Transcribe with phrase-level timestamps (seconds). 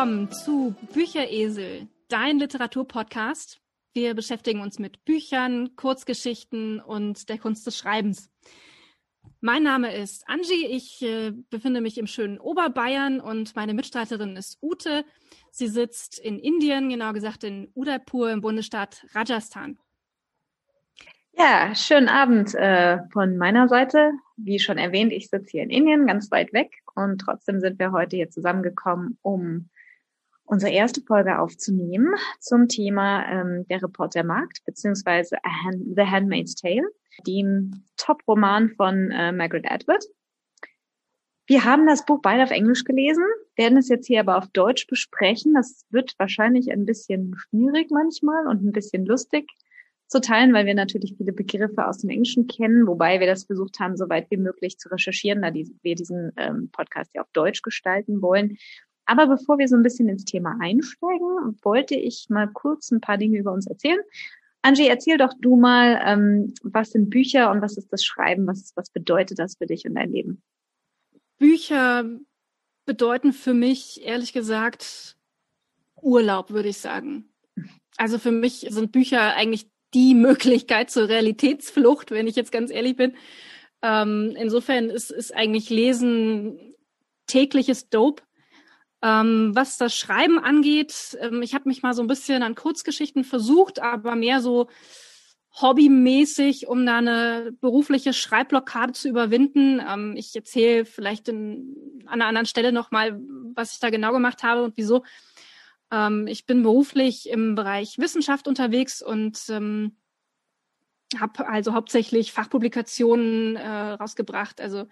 [0.00, 3.60] willkommen zu Bücheresel, dein Literaturpodcast.
[3.92, 8.30] Wir beschäftigen uns mit Büchern, Kurzgeschichten und der Kunst des Schreibens.
[9.42, 14.56] Mein Name ist Angie, ich äh, befinde mich im schönen Oberbayern und meine Mitstreiterin ist
[14.62, 15.04] Ute.
[15.50, 19.78] Sie sitzt in Indien, genau gesagt in Udaipur im Bundesstaat Rajasthan.
[21.32, 24.12] Ja, schönen Abend äh, von meiner Seite.
[24.38, 26.72] Wie schon erwähnt, ich sitze hier in Indien, ganz weit weg.
[26.94, 29.68] Und trotzdem sind wir heute hier zusammengekommen, um
[30.50, 35.36] unsere erste Folge aufzunehmen zum Thema ähm, Der Reporter Markt, beziehungsweise
[35.94, 36.90] The Handmaid's Tale,
[37.26, 40.04] dem Top-Roman von äh, Margaret Atwood.
[41.46, 43.24] Wir haben das Buch beide auf Englisch gelesen,
[43.56, 45.54] werden es jetzt hier aber auf Deutsch besprechen.
[45.54, 49.48] Das wird wahrscheinlich ein bisschen schwierig manchmal und ein bisschen lustig
[50.08, 53.78] zu teilen, weil wir natürlich viele Begriffe aus dem Englischen kennen, wobei wir das versucht
[53.78, 57.62] haben, so weit wie möglich zu recherchieren, da wir diesen ähm, Podcast ja auf Deutsch
[57.62, 58.56] gestalten wollen.
[59.10, 63.18] Aber bevor wir so ein bisschen ins Thema einsteigen, wollte ich mal kurz ein paar
[63.18, 63.98] Dinge über uns erzählen.
[64.62, 68.46] Angie, erzähl doch du mal, ähm, was sind Bücher und was ist das Schreiben?
[68.46, 70.44] Was, was bedeutet das für dich und dein Leben?
[71.38, 72.04] Bücher
[72.86, 75.16] bedeuten für mich, ehrlich gesagt,
[76.00, 77.32] Urlaub, würde ich sagen.
[77.96, 82.94] Also für mich sind Bücher eigentlich die Möglichkeit zur Realitätsflucht, wenn ich jetzt ganz ehrlich
[82.94, 83.16] bin.
[83.82, 86.76] Ähm, insofern ist, ist eigentlich Lesen
[87.26, 88.22] tägliches Dope.
[89.02, 93.24] Ähm, was das Schreiben angeht, ähm, ich habe mich mal so ein bisschen an Kurzgeschichten
[93.24, 94.68] versucht, aber mehr so
[95.60, 99.80] hobbymäßig, um da eine berufliche Schreibblockade zu überwinden.
[99.86, 103.18] Ähm, ich erzähle vielleicht in, an einer anderen Stelle nochmal,
[103.54, 105.02] was ich da genau gemacht habe und wieso.
[105.90, 109.96] Ähm, ich bin beruflich im Bereich Wissenschaft unterwegs und ähm,
[111.18, 114.86] habe also hauptsächlich Fachpublikationen äh, rausgebracht, also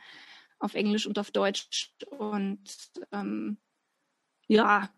[0.59, 1.93] auf Englisch und auf Deutsch.
[2.11, 2.61] Und
[3.13, 3.59] ähm,
[4.49, 4.91] ja,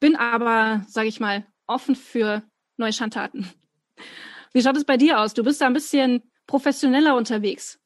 [0.00, 2.42] bin aber, sage ich mal, offen für
[2.76, 3.46] neue Schandtaten.
[4.52, 5.34] Wie schaut es bei dir aus?
[5.34, 7.78] Du bist da ein bisschen professioneller unterwegs.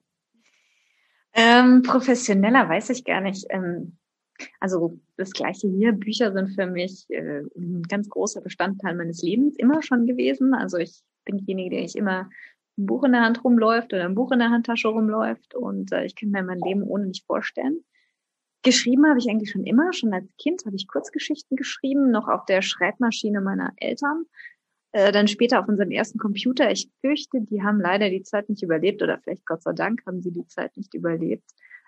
[1.35, 3.47] Ähm, professioneller weiß ich gar nicht.
[3.51, 3.99] Ähm,
[4.61, 5.93] also das gleiche hier.
[5.93, 10.55] Bücher sind für mich äh, ein ganz großer Bestandteil meines Lebens immer schon gewesen.
[10.55, 12.29] Also ich bin diejenige, der ich immer
[12.79, 16.05] ein Buch in der Hand rumläuft oder ein Buch in der Handtasche rumläuft und äh,
[16.05, 17.85] ich kann mir mein Leben ohne nicht vorstellen.
[18.63, 19.93] Geschrieben habe ich eigentlich schon immer.
[19.93, 24.25] Schon als Kind habe ich Kurzgeschichten geschrieben, noch auf der Schreibmaschine meiner Eltern.
[24.93, 26.71] Äh, dann später auf unserem ersten Computer.
[26.71, 30.23] Ich fürchte, die haben leider die Zeit nicht überlebt oder vielleicht Gott sei Dank haben
[30.23, 31.45] sie die Zeit nicht überlebt.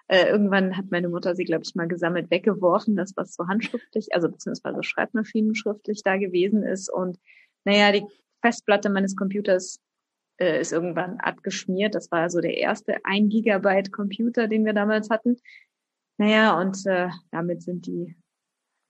[0.09, 4.09] Äh, irgendwann hat meine Mutter sie, glaube ich, mal gesammelt weggeworfen, das was so handschriftlich,
[4.13, 6.91] also beziehungsweise schreibmaschinenschriftlich da gewesen ist.
[6.91, 7.19] Und
[7.65, 8.05] naja, die
[8.43, 9.81] Festplatte meines Computers
[10.39, 11.95] äh, ist irgendwann abgeschmiert.
[11.95, 15.37] Das war so der erste 1 Gigabyte Computer, den wir damals hatten.
[16.19, 18.17] Naja, und äh, damit sind die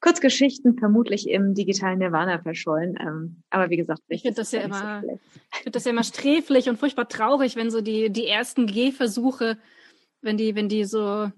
[0.01, 2.97] Kurzgeschichten vermutlich im digitalen Nirvana verschollen.
[3.01, 5.19] Ähm, aber wie gesagt, ich finde das ja immer, so
[5.53, 9.57] ich finde das ja immer sträflich und furchtbar traurig, wenn so die die ersten Gehversuche
[10.25, 11.31] wenn die, wenn die so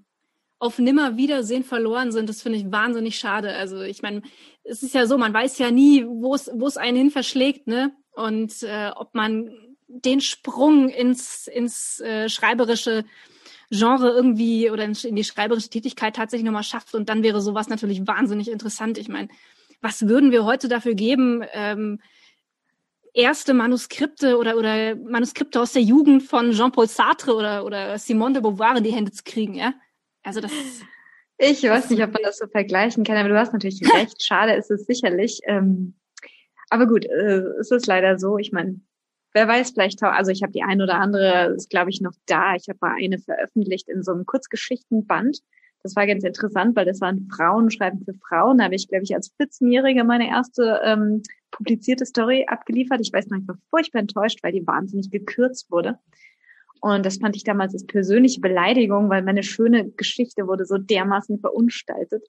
[0.58, 3.54] auf Nimmerwiedersehen verloren sind, das finde ich wahnsinnig schade.
[3.54, 4.22] Also ich meine,
[4.64, 7.66] es ist ja so, man weiß ja nie, wo es, wo es einen hin verschlägt,
[7.66, 7.92] ne?
[8.12, 9.50] Und äh, ob man
[9.88, 13.04] den Sprung ins, ins äh, schreiberische
[13.70, 16.94] Genre irgendwie oder in, die schreiberische Tätigkeit tatsächlich nochmal schafft.
[16.94, 18.98] Und dann wäre sowas natürlich wahnsinnig interessant.
[18.98, 19.28] Ich meine,
[19.80, 22.00] was würden wir heute dafür geben, ähm,
[23.16, 28.42] erste Manuskripte oder, oder Manuskripte aus der Jugend von Jean-Paul Sartre oder, oder Simone de
[28.42, 29.74] Beauvoir in die Hände zu kriegen, ja?
[30.22, 30.52] Also das.
[31.38, 34.22] Ich weiß nicht, ob man das so vergleichen kann, aber du hast natürlich recht.
[34.22, 35.40] Schade ist es sicherlich.
[35.44, 35.94] Ähm,
[36.70, 38.38] aber gut, äh, es ist leider so.
[38.38, 38.80] Ich meine,
[39.36, 42.54] wer weiß, vielleicht, also ich habe die ein oder andere, ist glaube ich noch da.
[42.54, 45.40] Ich habe mal eine veröffentlicht in so einem Kurzgeschichtenband.
[45.82, 48.58] Das war ganz interessant, weil das waren Frauen schreiben für Frauen.
[48.58, 53.00] Da habe ich, glaube ich, als 14-Jährige meine erste ähm, publizierte Story abgeliefert.
[53.02, 55.98] Ich weiß noch, ich war furchtbar enttäuscht, weil die wahnsinnig gekürzt wurde.
[56.80, 61.40] Und das fand ich damals als persönliche Beleidigung, weil meine schöne Geschichte wurde so dermaßen
[61.40, 62.26] verunstaltet.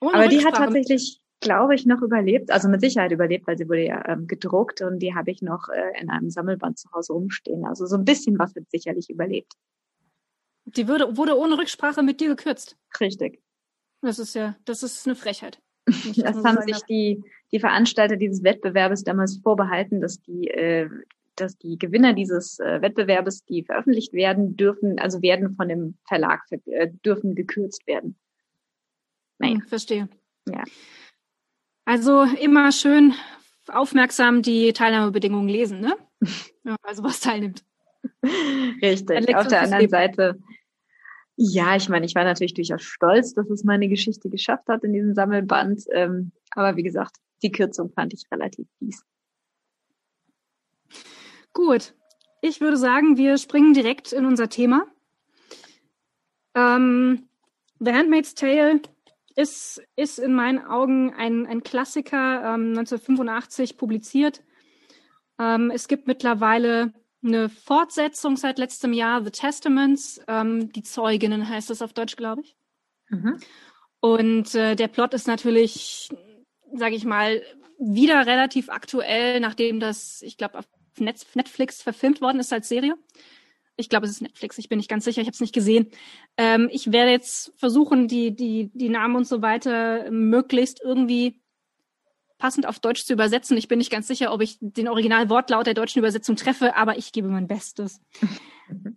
[0.00, 3.68] Ohne Aber die hat tatsächlich, glaube ich, noch überlebt, also mit Sicherheit überlebt, weil sie
[3.68, 7.12] wurde ja ähm, gedruckt und die habe ich noch äh, in einem Sammelband zu Hause
[7.12, 7.64] rumstehen.
[7.64, 9.52] Also so ein bisschen was wird sicherlich überlebt.
[10.64, 12.76] Die wurde, wurde ohne Rücksprache mit dir gekürzt.
[13.00, 13.40] Richtig.
[14.02, 15.60] Das ist ja, das ist eine Frechheit.
[16.16, 17.22] Das haben sich die,
[17.52, 20.88] die Veranstalter dieses Wettbewerbes damals vorbehalten, dass die, äh,
[21.36, 26.42] dass die Gewinner dieses äh, Wettbewerbes, die veröffentlicht werden, dürfen, also werden von dem Verlag,
[26.50, 28.16] äh, dürfen gekürzt werden.
[29.38, 29.54] Naja.
[29.54, 30.08] Hm, verstehe.
[30.48, 30.64] Ja.
[31.86, 33.14] Also immer schön
[33.68, 35.96] aufmerksam die Teilnahmebedingungen lesen, ne?
[36.64, 37.64] ja, also was teilnimmt.
[38.82, 39.36] Richtig.
[39.36, 40.38] Auf der anderen Seite
[41.36, 44.92] Ja, ich meine, ich war natürlich durchaus stolz, dass es meine Geschichte geschafft hat in
[44.92, 45.84] diesem Sammelband.
[45.92, 49.04] Ähm, aber wie gesagt, die Kürzung fand ich relativ fies.
[51.52, 51.94] Gut,
[52.42, 54.86] ich würde sagen, wir springen direkt in unser Thema.
[56.54, 57.28] Ähm,
[57.78, 58.80] The Handmaid's Tale
[59.36, 64.42] ist, ist in meinen Augen ein, ein Klassiker, ähm, 1985 publiziert.
[65.38, 66.92] Ähm, es gibt mittlerweile
[67.22, 72.42] eine Fortsetzung seit letztem Jahr, The Testaments, ähm, die Zeuginnen heißt es auf Deutsch, glaube
[72.42, 72.56] ich.
[73.10, 73.38] Mhm.
[74.00, 76.08] Und äh, der Plot ist natürlich,
[76.72, 77.42] sage ich mal,
[77.78, 80.66] wieder relativ aktuell, nachdem das, ich glaube, auf
[80.98, 82.96] Netflix verfilmt worden ist als Serie
[83.76, 85.88] ich glaube, es ist Netflix, ich bin nicht ganz sicher, ich habe es nicht gesehen.
[86.36, 91.40] Ähm, ich werde jetzt versuchen, die, die, die Namen und so weiter möglichst irgendwie
[92.38, 93.56] passend auf Deutsch zu übersetzen.
[93.56, 97.12] Ich bin nicht ganz sicher, ob ich den Originalwortlaut der deutschen Übersetzung treffe, aber ich
[97.12, 98.00] gebe mein Bestes.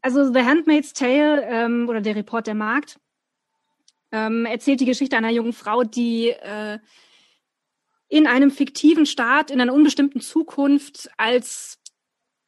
[0.01, 2.99] Also The Handmaid's Tale ähm, oder der Report der Markt
[4.11, 6.79] ähm, erzählt die Geschichte einer jungen Frau, die äh,
[8.07, 11.79] in einem fiktiven Staat, in einer unbestimmten Zukunft als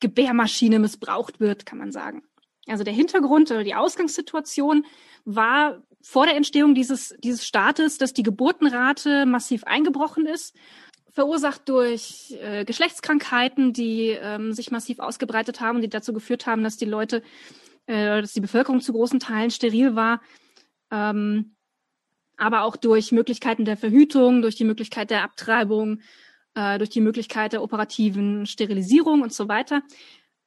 [0.02, 2.24] Gebärmaschine missbraucht wird, kann man sagen.
[2.68, 4.86] Also der Hintergrund oder die Ausgangssituation
[5.26, 10.56] war vor der Entstehung dieses, dieses Staates, dass die Geburtenrate massiv eingebrochen ist,
[11.12, 16.78] verursacht durch äh, Geschlechtskrankheiten, die ähm, sich massiv ausgebreitet haben, die dazu geführt haben, dass
[16.78, 17.22] die Leute,
[17.86, 20.22] äh, dass die Bevölkerung zu großen Teilen steril war.
[20.90, 21.56] Ähm,
[22.38, 26.02] aber auch durch Möglichkeiten der Verhütung, durch die Möglichkeit der Abtreibung,
[26.56, 29.84] äh, durch die Möglichkeit der operativen Sterilisierung und so weiter.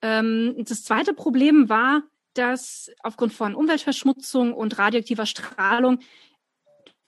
[0.02, 2.02] Ähm, das zweite Problem war,
[2.34, 6.00] dass aufgrund von Umweltverschmutzung und radioaktiver Strahlung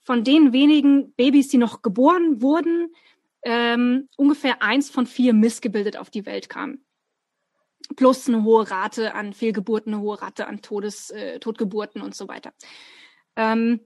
[0.02, 2.94] von den wenigen Babys, die noch geboren wurden,
[3.42, 6.80] ähm, ungefähr eins von vier missgebildet auf die Welt kam.
[7.96, 12.28] Plus eine hohe Rate an Fehlgeburten, eine hohe Rate an Todes, äh, Totgeburten und so
[12.28, 12.52] weiter.
[13.36, 13.80] Ähm,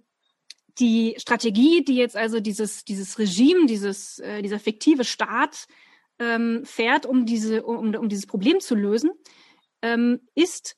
[0.80, 5.66] die Strategie, die jetzt also dieses, dieses Regime, dieses, äh, dieser fiktive Staat
[6.18, 9.10] ähm, fährt, um, diese, um, um dieses Problem zu lösen,
[9.82, 10.76] ähm, ist,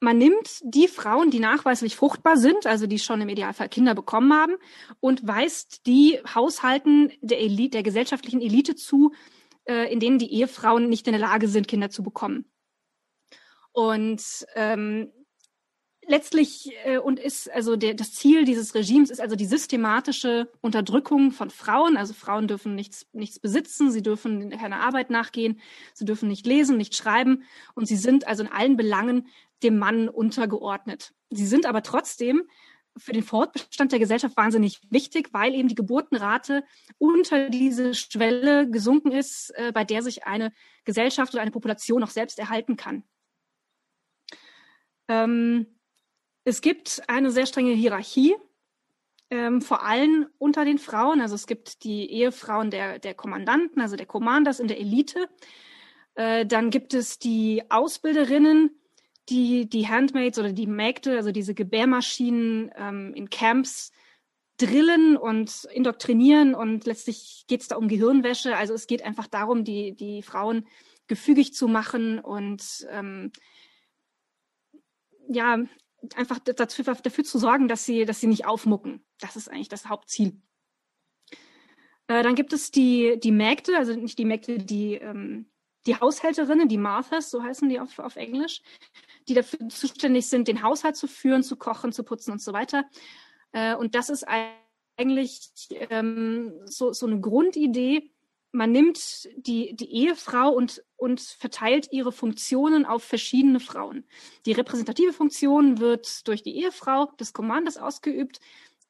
[0.00, 4.32] man nimmt die Frauen, die nachweislich fruchtbar sind, also die schon im Idealfall Kinder bekommen
[4.32, 4.56] haben,
[5.00, 9.12] und weist die Haushalten der Elite, der gesellschaftlichen Elite zu,
[9.64, 12.50] äh, in denen die Ehefrauen nicht in der Lage sind, Kinder zu bekommen.
[13.72, 15.12] Und ähm,
[16.06, 21.30] letztlich äh, und ist also der, das Ziel dieses Regimes ist also die systematische Unterdrückung
[21.32, 21.96] von Frauen.
[21.96, 25.60] Also Frauen dürfen nichts, nichts besitzen, sie dürfen keine Arbeit nachgehen,
[25.94, 27.44] sie dürfen nicht lesen, nicht schreiben
[27.74, 29.28] und sie sind also in allen Belangen
[29.62, 31.14] dem Mann untergeordnet.
[31.30, 32.42] Sie sind aber trotzdem
[32.96, 36.62] für den Fortbestand der Gesellschaft wahnsinnig wichtig, weil eben die Geburtenrate
[36.98, 40.52] unter diese Schwelle gesunken ist, äh, bei der sich eine
[40.84, 43.04] Gesellschaft oder eine Population noch selbst erhalten kann.
[45.08, 45.66] Ähm,
[46.44, 48.34] es gibt eine sehr strenge Hierarchie,
[49.30, 51.20] ähm, vor allem unter den Frauen.
[51.20, 55.28] Also es gibt die Ehefrauen der, der Kommandanten, also der Commanders in der Elite.
[56.14, 58.70] Äh, dann gibt es die Ausbilderinnen,
[59.28, 63.92] die die Handmaids oder die Mägde, also diese Gebärmaschinen ähm, in Camps
[64.58, 68.56] drillen und indoktrinieren und letztlich geht es da um Gehirnwäsche.
[68.56, 70.66] Also es geht einfach darum, die, die Frauen
[71.06, 73.32] gefügig zu machen und ähm,
[75.28, 75.58] ja,
[76.16, 79.04] einfach dazu, dafür zu sorgen, dass sie, dass sie nicht aufmucken.
[79.20, 80.40] Das ist eigentlich das Hauptziel.
[82.08, 85.50] Äh, dann gibt es die, die Mägde, also nicht die Mägde, die, ähm,
[85.86, 88.62] die Haushälterinnen, die Marthas, so heißen die auf, auf Englisch,
[89.28, 92.84] die dafür zuständig sind, den Haushalt zu führen, zu kochen, zu putzen und so weiter.
[93.52, 94.26] Äh, und das ist
[94.96, 98.11] eigentlich ähm, so, so eine Grundidee,
[98.52, 104.04] man nimmt die, die Ehefrau und, und verteilt ihre Funktionen auf verschiedene Frauen.
[104.44, 108.40] Die repräsentative Funktion wird durch die Ehefrau des Commanders ausgeübt.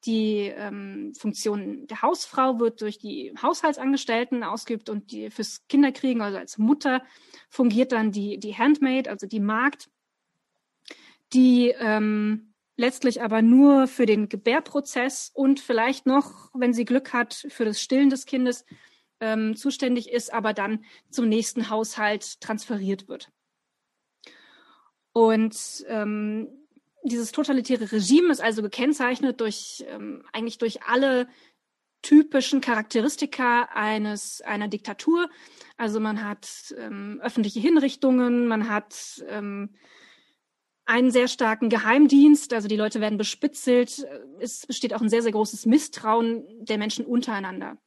[0.05, 6.37] Die ähm, Funktion der Hausfrau wird durch die Haushaltsangestellten ausgeübt und die fürs Kinderkriegen, also
[6.37, 7.01] als Mutter,
[7.49, 9.89] fungiert dann die, die Handmaid, also die Magd,
[11.31, 17.45] die ähm, letztlich aber nur für den Gebärprozess und vielleicht noch, wenn sie Glück hat,
[17.47, 18.65] für das Stillen des Kindes
[19.23, 23.31] ähm, zuständig ist, aber dann zum nächsten Haushalt transferiert wird.
[25.13, 25.55] Und
[25.87, 26.49] ähm,
[27.03, 31.27] dieses totalitäre Regime ist also gekennzeichnet durch ähm, eigentlich durch alle
[32.01, 35.29] typischen Charakteristika eines einer Diktatur.
[35.77, 39.75] Also man hat ähm, öffentliche Hinrichtungen, man hat ähm,
[40.85, 44.05] einen sehr starken Geheimdienst, also die Leute werden bespitzelt.
[44.41, 47.77] Es besteht auch ein sehr, sehr großes Misstrauen der Menschen untereinander.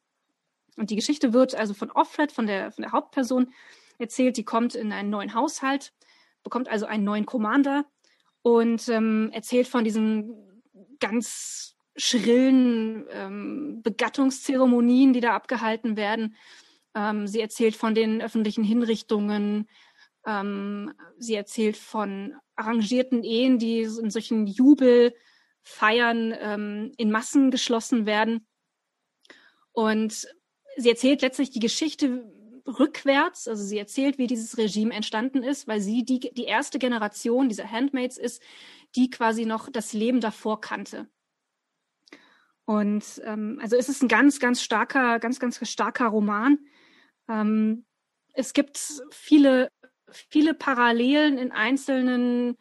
[0.77, 3.53] Und die Geschichte wird also von Offred, von der, von der Hauptperson
[3.99, 5.93] erzählt, die kommt in einen neuen Haushalt,
[6.43, 7.87] bekommt also einen neuen Commander
[8.43, 10.63] und ähm, erzählt von diesen
[11.01, 16.37] ganz schrillen ähm, Begattungszeremonien, die da abgehalten werden.
[16.95, 19.69] Ähm, sie erzählt von den öffentlichen Hinrichtungen.
[20.27, 28.47] Ähm, sie erzählt von arrangierten Ehen, die in solchen Jubelfeiern ähm, in Massen geschlossen werden.
[29.73, 30.27] Und
[30.77, 32.31] sie erzählt letztlich die Geschichte
[32.67, 33.49] rückwärts.
[33.49, 37.71] Also sie erzählt, wie dieses Regime entstanden ist, weil sie die, die erste Generation dieser
[37.71, 38.43] Handmaids ist,
[38.95, 41.09] die quasi noch das Leben davor kannte.
[42.65, 46.59] Und ähm, also es ist ein ganz, ganz starker, ganz, ganz starker Roman.
[47.29, 47.85] Ähm,
[48.33, 48.79] es gibt
[49.11, 49.69] viele,
[50.11, 52.57] viele Parallelen in einzelnen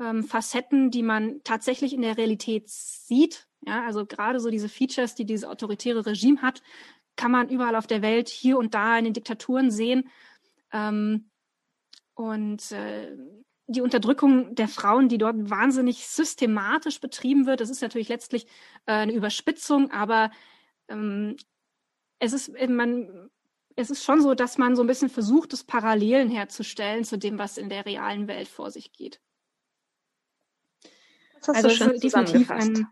[0.00, 3.46] ähm, Facetten, die man tatsächlich in der Realität sieht.
[3.64, 6.62] Ja, also gerade so diese Features, die dieses autoritäre Regime hat,
[7.22, 10.10] kann man überall auf der Welt hier und da in den Diktaturen sehen.
[10.72, 11.30] Ähm,
[12.14, 13.16] und äh,
[13.68, 17.60] die Unterdrückung der Frauen, die dort wahnsinnig systematisch betrieben wird.
[17.60, 18.46] Das ist natürlich letztlich
[18.86, 20.32] äh, eine Überspitzung, aber
[20.88, 21.36] ähm,
[22.18, 23.30] es ist äh, man
[23.76, 27.38] es ist schon so, dass man so ein bisschen versucht, das Parallelen herzustellen zu dem,
[27.38, 29.20] was in der realen Welt vor sich geht.
[31.34, 32.88] Das hast also du schon definitiv ein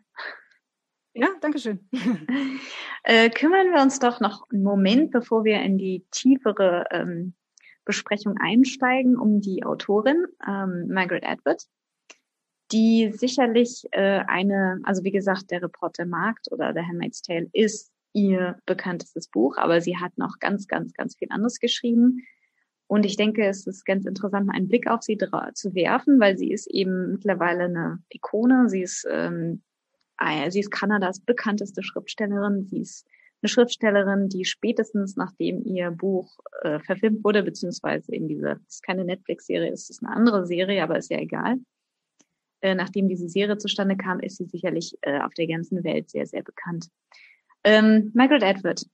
[1.14, 1.88] ja, danke schön.
[3.04, 7.34] äh, kümmern wir uns doch noch einen Moment, bevor wir in die tiefere ähm,
[7.84, 11.64] Besprechung einsteigen um die Autorin ähm, Margaret Atwood,
[12.72, 17.90] die sicherlich äh, eine, also wie gesagt, der Reporter Markt oder The Handmaid's Tale ist
[18.12, 22.26] ihr bekanntestes Buch, aber sie hat noch ganz, ganz, ganz viel anderes geschrieben.
[22.86, 26.36] Und ich denke, es ist ganz interessant, mal einen Blick auf sie zu werfen, weil
[26.36, 28.68] sie ist eben mittlerweile eine Ikone.
[28.68, 29.62] Sie ist, ähm,
[30.48, 32.66] sie ist Kanadas bekannteste Schriftstellerin.
[32.66, 33.06] Sie ist
[33.42, 39.04] eine Schriftstellerin, die spätestens nachdem ihr Buch äh, verfilmt wurde, beziehungsweise dieser, das ist keine
[39.04, 41.56] Netflix-Serie, es ist eine andere Serie, aber ist ja egal.
[42.60, 46.26] Äh, nachdem diese Serie zustande kam, ist sie sicherlich äh, auf der ganzen Welt sehr,
[46.26, 46.88] sehr bekannt.
[47.64, 48.84] Ähm, Margaret Atwood,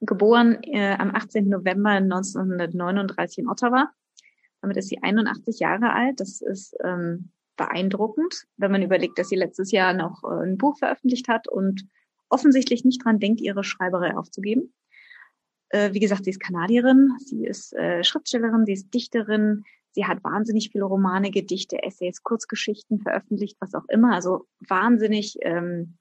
[0.00, 1.48] geboren äh, am 18.
[1.48, 3.90] November 1939 in Ottawa.
[4.60, 6.20] Damit ist sie 81 Jahre alt.
[6.20, 10.78] Das ist ähm, beeindruckend, wenn man überlegt, dass sie letztes Jahr noch äh, ein Buch
[10.78, 11.86] veröffentlicht hat und
[12.28, 14.72] offensichtlich nicht dran denkt, ihre Schreiberei aufzugeben.
[15.68, 20.22] Äh, wie gesagt, sie ist Kanadierin, sie ist äh, Schriftstellerin, sie ist Dichterin, sie hat
[20.24, 24.14] wahnsinnig viele Romane, Gedichte, Essays, Kurzgeschichten veröffentlicht, was auch immer.
[24.14, 25.96] Also wahnsinnig ähm,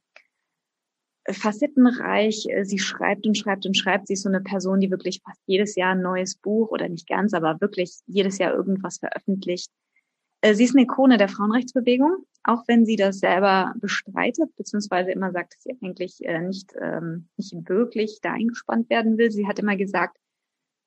[1.29, 2.47] facettenreich.
[2.63, 4.07] Sie schreibt und schreibt und schreibt.
[4.07, 7.07] Sie ist so eine Person, die wirklich fast jedes Jahr ein neues Buch oder nicht
[7.07, 9.71] ganz, aber wirklich jedes Jahr irgendwas veröffentlicht.
[10.43, 15.31] Äh, sie ist eine Ikone der Frauenrechtsbewegung, auch wenn sie das selber bestreitet, beziehungsweise immer
[15.31, 19.31] sagt, dass sie eigentlich äh, nicht, ähm, nicht wirklich da eingespannt werden will.
[19.31, 20.17] Sie hat immer gesagt,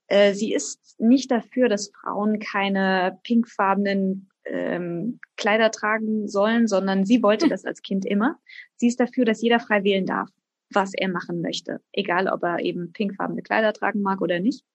[0.09, 7.23] äh, sie ist nicht dafür, dass Frauen keine pinkfarbenen ähm, Kleider tragen sollen, sondern sie
[7.23, 8.39] wollte das als Kind immer.
[8.77, 10.29] Sie ist dafür, dass jeder frei wählen darf,
[10.71, 14.67] was er machen möchte, egal ob er eben pinkfarbene Kleider tragen mag oder nicht.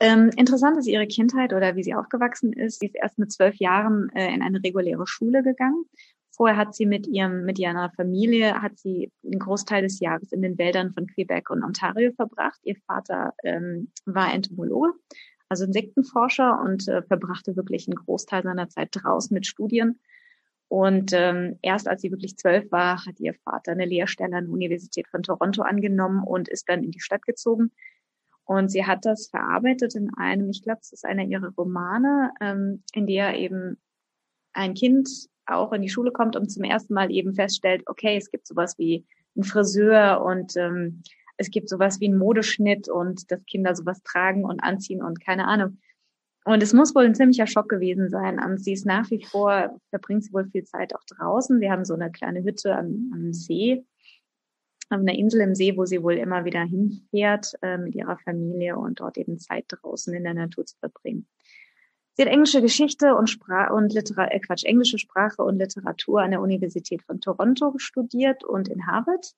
[0.00, 2.80] Ähm, interessant ist ihre Kindheit oder wie sie aufgewachsen ist.
[2.80, 5.84] Sie ist erst mit zwölf Jahren äh, in eine reguläre Schule gegangen.
[6.30, 10.40] Vorher hat sie mit ihrem, mit ihrer Familie, hat sie einen Großteil des Jahres in
[10.40, 12.58] den Wäldern von Quebec und Ontario verbracht.
[12.62, 14.94] Ihr Vater ähm, war Entomologe,
[15.50, 20.00] also Insektenforscher und äh, verbrachte wirklich einen Großteil seiner Zeit draußen mit Studien.
[20.68, 24.54] Und ähm, erst als sie wirklich zwölf war, hat ihr Vater eine Lehrstelle an der
[24.54, 27.72] Universität von Toronto angenommen und ist dann in die Stadt gezogen.
[28.50, 32.82] Und sie hat das verarbeitet in einem, ich glaube, es ist einer ihrer Romane, ähm,
[32.92, 33.78] in der eben
[34.52, 35.08] ein Kind
[35.46, 38.76] auch in die Schule kommt und zum ersten Mal eben feststellt, okay, es gibt sowas
[38.76, 41.04] wie ein Friseur und ähm,
[41.36, 45.46] es gibt sowas wie einen Modeschnitt und dass Kinder sowas tragen und anziehen und keine
[45.46, 45.78] Ahnung.
[46.44, 48.42] Und es muss wohl ein ziemlicher Schock gewesen sein.
[48.42, 51.60] Und sie ist nach wie vor, verbringt sie wohl viel Zeit auch draußen.
[51.60, 53.84] Wir haben so eine kleine Hütte am, am See
[54.90, 58.76] auf einer Insel im See, wo sie wohl immer wieder hinfährt äh, mit ihrer Familie
[58.76, 61.26] und dort eben Zeit draußen in der Natur zu verbringen.
[62.14, 66.32] Sie hat englische Geschichte und Sprache und Literar äh, Quatsch, englische Sprache und Literatur an
[66.32, 69.32] der Universität von Toronto studiert und in Harvard.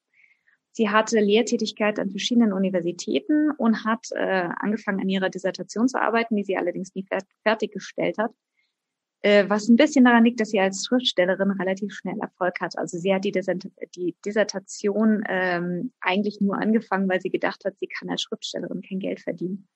[0.73, 6.35] Sie hatte Lehrtätigkeit an verschiedenen Universitäten und hat äh, angefangen an ihrer Dissertation zu arbeiten,
[6.35, 7.07] die sie allerdings nie
[7.45, 8.33] fertiggestellt hat
[9.49, 12.77] was ein bisschen daran liegt, dass sie als Schriftstellerin relativ schnell Erfolg hat.
[12.77, 17.79] Also sie hat die, Dissert die Dissertation ähm, eigentlich nur angefangen, weil sie gedacht hat,
[17.79, 19.69] sie kann als Schriftstellerin kein Geld verdienen.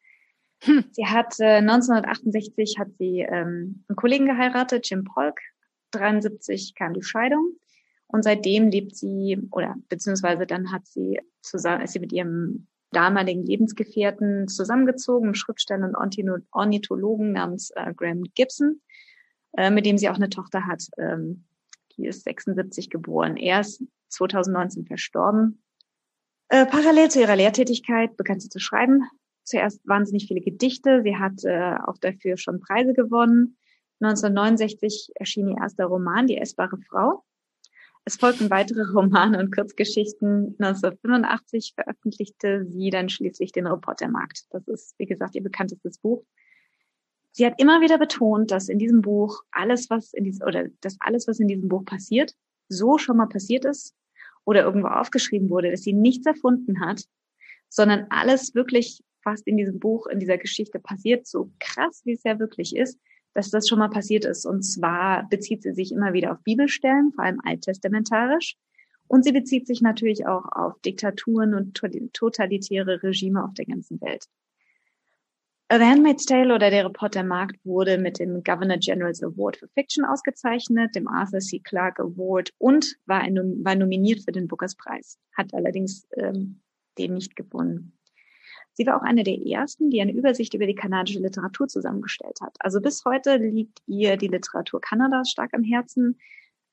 [0.62, 0.84] Hm.
[0.90, 5.38] Sie hat äh, 1968 hat sie ähm, einen Kollegen geheiratet, Jim Polk.
[5.92, 7.52] 73 kam die Scheidung
[8.08, 13.44] und seitdem lebt sie oder beziehungsweise dann hat sie zusammen ist sie mit ihrem damaligen
[13.44, 18.80] Lebensgefährten zusammengezogen, Schriftsteller und Ornithologen namens äh, Graham Gibson
[19.56, 20.84] äh, mit dem sie auch eine Tochter hat.
[20.98, 21.44] Ähm,
[21.96, 23.36] die ist 76 geboren.
[23.36, 25.62] Er ist 2019 verstorben.
[26.48, 29.02] Äh, parallel zu ihrer Lehrtätigkeit begann sie zu schreiben.
[29.42, 31.02] Zuerst wahnsinnig viele Gedichte.
[31.02, 33.56] Sie hat äh, auch dafür schon Preise gewonnen.
[34.00, 37.24] 1969 erschien ihr erster Roman, Die essbare Frau.
[38.04, 40.56] Es folgten weitere Romane und Kurzgeschichten.
[40.58, 44.46] 1985 veröffentlichte sie dann schließlich den Reportermarkt.
[44.50, 46.24] Das ist, wie gesagt, ihr bekanntestes Buch.
[47.36, 50.96] Sie hat immer wieder betont, dass in diesem Buch alles, was in diesem, oder dass
[51.00, 52.32] alles, was in diesem Buch passiert,
[52.70, 53.94] so schon mal passiert ist
[54.46, 57.04] oder irgendwo aufgeschrieben wurde, dass sie nichts erfunden hat,
[57.68, 62.22] sondern alles wirklich fast in diesem Buch, in dieser Geschichte passiert, so krass, wie es
[62.24, 62.98] ja wirklich ist,
[63.34, 64.46] dass das schon mal passiert ist.
[64.46, 68.56] Und zwar bezieht sie sich immer wieder auf Bibelstellen, vor allem alttestamentarisch.
[69.08, 71.74] Und sie bezieht sich natürlich auch auf Diktaturen und
[72.14, 74.24] totalitäre Regime auf der ganzen Welt.
[75.68, 80.04] A Handmaid's Tale oder der Reporter Markt wurde mit dem Governor General's Award for Fiction
[80.04, 81.58] ausgezeichnet, dem Arthur C.
[81.58, 86.60] Clarke Award und war, ein, war nominiert für den Bookers Preis, hat allerdings ähm,
[86.98, 87.98] den nicht gewonnen.
[88.74, 92.54] Sie war auch eine der ersten, die eine Übersicht über die kanadische Literatur zusammengestellt hat.
[92.60, 96.20] Also bis heute liegt ihr die Literatur Kanadas stark am Herzen.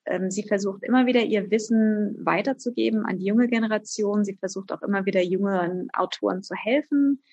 [0.05, 4.23] Ähm, sie versucht immer wieder ihr Wissen weiterzugeben an die junge Generation.
[4.23, 7.23] Sie versucht auch immer wieder jüngeren Autoren zu helfen,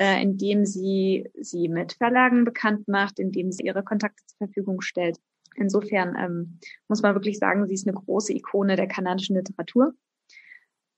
[0.00, 5.18] äh, indem sie sie mit Verlagen bekannt macht, indem sie ihre Kontakte zur Verfügung stellt.
[5.56, 9.94] Insofern ähm, muss man wirklich sagen, sie ist eine große Ikone der kanadischen Literatur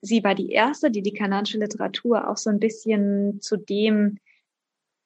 [0.03, 4.19] sie war die erste, die die kanadische Literatur auch so ein bisschen zu dem,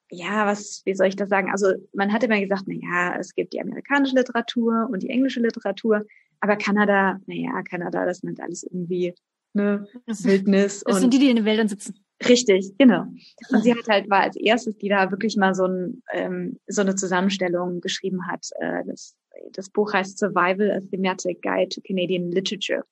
[0.09, 1.51] ja, was, wie soll ich das sagen?
[1.51, 5.39] Also man hat immer gesagt, na ja, es gibt die amerikanische Literatur und die englische
[5.39, 6.05] Literatur,
[6.39, 9.13] aber Kanada, na ja, Kanada, das nennt alles irgendwie
[9.53, 10.83] ne Wildnis.
[10.83, 11.95] Das und sind die, die in den Wäldern sitzen.
[12.25, 13.05] Richtig, genau.
[13.49, 16.81] Und sie hat halt war als erstes, die da wirklich mal so, ein, ähm, so
[16.81, 18.47] eine Zusammenstellung geschrieben hat.
[18.59, 19.15] Äh, das,
[19.51, 22.83] das Buch heißt Survival: A Thematic Guide to Canadian Literature.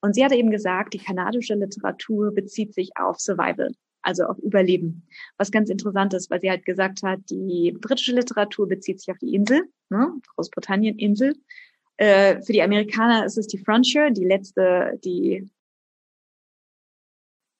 [0.00, 3.70] Und sie hatte eben gesagt, die kanadische Literatur bezieht sich auf Survival,
[4.02, 5.06] also auf Überleben.
[5.38, 9.18] Was ganz interessant ist, weil sie halt gesagt hat, die britische Literatur bezieht sich auf
[9.18, 10.12] die Insel, ne?
[10.34, 11.34] Großbritannien Insel.
[11.96, 15.48] Äh, für die Amerikaner ist es die Frontier, die letzte, die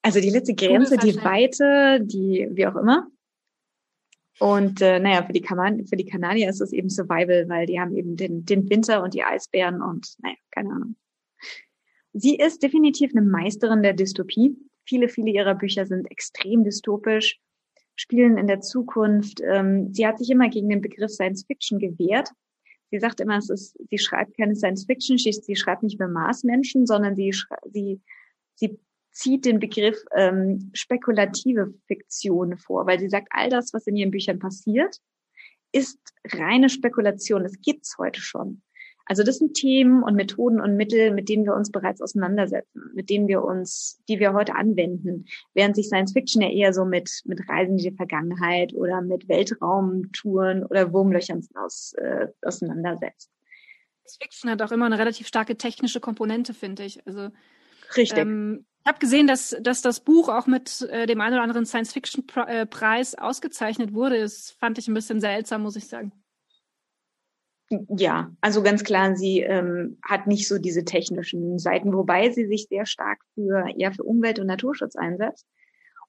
[0.05, 3.09] also die letzte Grenze, die Weite, die wie auch immer.
[4.39, 7.81] Und äh, naja, für die, Kaman für die Kanadier ist es eben Survival, weil die
[7.81, 10.97] haben eben den, den Winter und die Eisbären und naja, keine Ahnung.
[12.13, 14.55] Sie ist definitiv eine Meisterin der Dystopie.
[14.85, 17.41] Viele, viele ihrer Bücher sind extrem dystopisch,
[17.97, 19.41] spielen in der Zukunft.
[19.41, 22.29] Ähm, sie hat sich immer gegen den Begriff Science Fiction gewehrt.
[22.91, 26.09] Sie sagt immer, es ist, sie schreibt keine Science Fiction, sie, sie schreibt nicht mehr
[26.09, 27.35] Marsmenschen, sondern sie,
[27.73, 28.03] sie,
[28.55, 28.79] sie
[29.15, 34.11] zieht den Begriff ähm, spekulative Fiktion vor, weil sie sagt, all das, was in ihren
[34.11, 34.99] Büchern passiert,
[35.73, 35.99] ist
[36.33, 37.45] reine Spekulation.
[37.45, 38.63] Das gibt's heute schon.
[39.07, 43.11] Also das sind Themen und Methoden und Mittel, mit denen wir uns bereits auseinandersetzen, mit
[43.11, 47.23] denen wir uns, die wir heute anwenden, während sich Science Fiction ja eher so mit,
[47.27, 53.31] mit Reisen in die Vergangenheit oder mit Weltraumtouren oder Wurmlöchern aus, äh, auseinandersetzt.
[54.07, 57.07] Science Fiction hat auch immer eine relativ starke technische Komponente, finde ich.
[57.07, 57.29] Also
[57.97, 58.19] Richtig.
[58.19, 61.65] Ähm, ich habe gesehen, dass, dass das Buch auch mit äh, dem einen oder anderen
[61.65, 64.21] Science-Fiction-Preis ausgezeichnet wurde.
[64.21, 66.13] Das fand ich ein bisschen seltsam, muss ich sagen.
[67.97, 72.67] Ja, also ganz klar, sie ähm, hat nicht so diese technischen Seiten, wobei sie sich
[72.69, 75.47] sehr stark für eher für Umwelt- und Naturschutz einsetzt.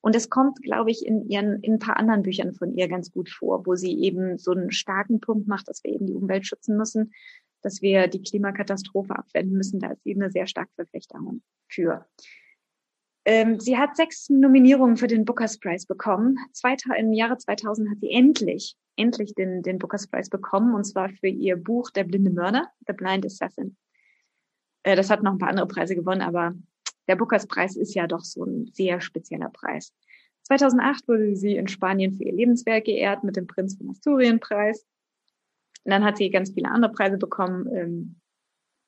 [0.02, 3.10] Und es kommt, glaube ich, in ihren in ein paar anderen Büchern von ihr ganz
[3.10, 6.46] gut vor, wo sie eben so einen starken Punkt macht, dass wir eben die Umwelt
[6.46, 7.12] schützen müssen,
[7.62, 9.80] dass wir die Klimakatastrophe abwenden müssen.
[9.80, 12.06] Da ist sie eine sehr starke Verfechterin für.
[13.24, 16.38] Ähm, sie hat sechs Nominierungen für den Booker's Prize bekommen.
[16.52, 21.10] Zweiter, Im Jahre 2000 hat sie endlich endlich den, den Booker's Prize bekommen, und zwar
[21.10, 23.76] für ihr Buch Der blinde Mörder, The Blind Assassin.
[24.82, 26.54] Äh, das hat noch ein paar andere Preise gewonnen, aber
[27.08, 29.92] der Booker's Preis ist ja doch so ein sehr spezieller Preis.
[30.44, 34.86] 2008 wurde sie in Spanien für ihr Lebenswerk geehrt mit dem Prinz von Asturien Preis.
[35.86, 37.68] Und dann hat sie ganz viele andere Preise bekommen.
[37.72, 38.16] Ähm,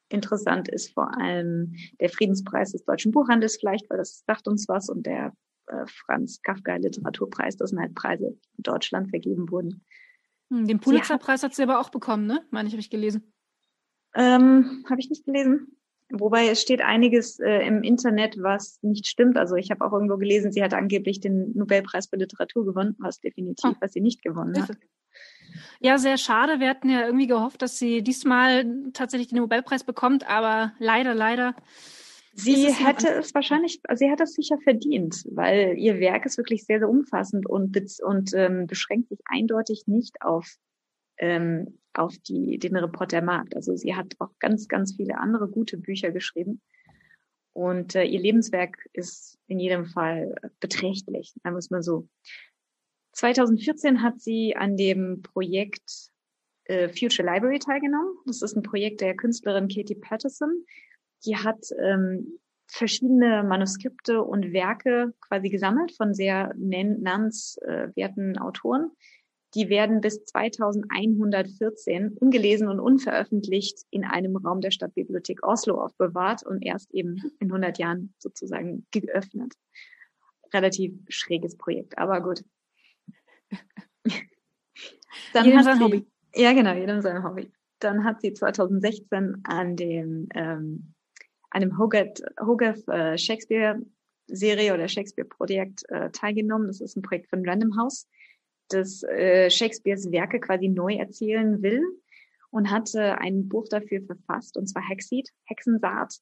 [0.09, 4.89] interessant ist vor allem der Friedenspreis des deutschen Buchhandels vielleicht, weil das sagt uns was
[4.89, 5.33] und der
[5.69, 9.85] äh, Franz Kafka Literaturpreis, das sind halt Preise in Deutschland vergeben wurden.
[10.51, 12.45] Hm, den Pulitzerpreis hat sie aber auch bekommen, ne?
[12.51, 13.33] Meine ich, habe ich gelesen.
[14.17, 15.77] Ähm, habe ich nicht gelesen.
[16.11, 19.37] Wobei es steht einiges äh, im Internet, was nicht stimmt.
[19.37, 23.21] Also ich habe auch irgendwo gelesen, sie hat angeblich den Nobelpreis für Literatur gewonnen, was
[23.21, 23.77] definitiv, oh.
[23.81, 24.77] was sie nicht gewonnen hat.
[25.81, 26.61] Ja, sehr schade.
[26.61, 31.55] Wir hatten ja irgendwie gehofft, dass sie diesmal tatsächlich den Nobelpreis bekommt, aber leider, leider
[32.39, 36.79] Sie hätte es wahrscheinlich, sie hat es sicher verdient, weil ihr Werk ist wirklich sehr,
[36.79, 40.47] sehr umfassend und, und ähm, beschränkt sich eindeutig nicht auf,
[41.19, 43.57] ähm, auf die, den Reportermarkt.
[43.57, 46.61] Also sie hat auch ganz, ganz viele andere gute Bücher geschrieben.
[47.55, 52.09] Und äh, ihr Lebenswerk ist in jedem Fall beträchtlich, wir es mal so.
[53.19, 56.11] 2014 hat sie an dem Projekt
[56.65, 58.17] äh, Future Library teilgenommen.
[58.27, 60.65] Das ist ein Projekt der Künstlerin Katie Patterson.
[61.27, 68.93] Die hat ähm, verschiedene Manuskripte und Werke quasi gesammelt von sehr namenswerten Autoren.
[69.55, 76.63] Die werden bis 2114 ungelesen und unveröffentlicht in einem Raum der Stadtbibliothek Oslo aufbewahrt und
[76.63, 79.55] erst eben in 100 Jahren sozusagen geöffnet.
[80.53, 82.45] Relativ schräges Projekt, aber gut.
[85.33, 86.07] Dann jedem sein sie, Hobby.
[86.35, 87.51] Ja, genau, jedem sein Hobby.
[87.81, 90.95] Dann hat sie 2016 an dem ähm,
[91.51, 93.81] einem Hogarth, Hogarth äh, Shakespeare
[94.27, 96.67] Serie oder Shakespeare Projekt äh, teilgenommen.
[96.69, 98.07] Das ist ein Projekt von Random House,
[98.69, 101.83] das äh, Shakespeares Werke quasi neu erzählen will
[102.51, 106.15] und hatte ein Buch dafür verfasst, und zwar Hexseed, Hexensaat,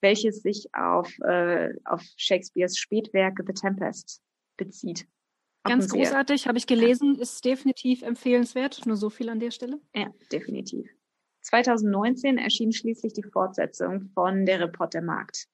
[0.00, 4.20] welches sich auf, äh, auf Shakespeares Spätwerke The Tempest
[4.56, 5.06] bezieht.
[5.64, 8.84] Ganz großartig, habe ich gelesen, ist definitiv empfehlenswert.
[8.86, 9.80] Nur so viel an der Stelle.
[9.94, 10.90] Ja, definitiv.
[11.42, 15.46] 2019 erschien schließlich die Fortsetzung von Der Reportermarkt,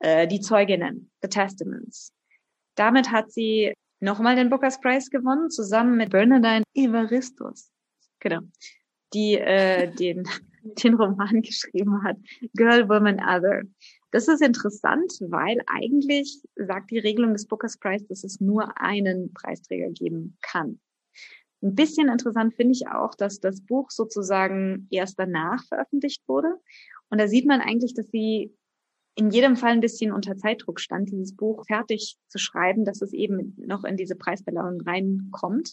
[0.00, 2.12] äh, Die Zeuginnen, The Testaments.
[2.74, 7.70] Damit hat sie nochmal den Booker's Prize gewonnen, zusammen mit Bernadine Evaristos,
[8.20, 8.40] genau,
[9.12, 10.24] die äh, den,
[10.62, 12.16] den Roman geschrieben hat,
[12.54, 13.62] Girl, Woman, Other.
[14.10, 19.32] Das ist interessant, weil eigentlich sagt die Regelung des Booker's Prize, dass es nur einen
[19.34, 20.80] Preisträger geben kann.
[21.62, 26.54] Ein bisschen interessant finde ich auch, dass das Buch sozusagen erst danach veröffentlicht wurde.
[27.10, 28.54] Und da sieht man eigentlich, dass sie
[29.16, 33.12] in jedem Fall ein bisschen unter Zeitdruck stand, dieses Buch fertig zu schreiben, dass es
[33.12, 35.72] eben noch in diese Preisverleihung reinkommt.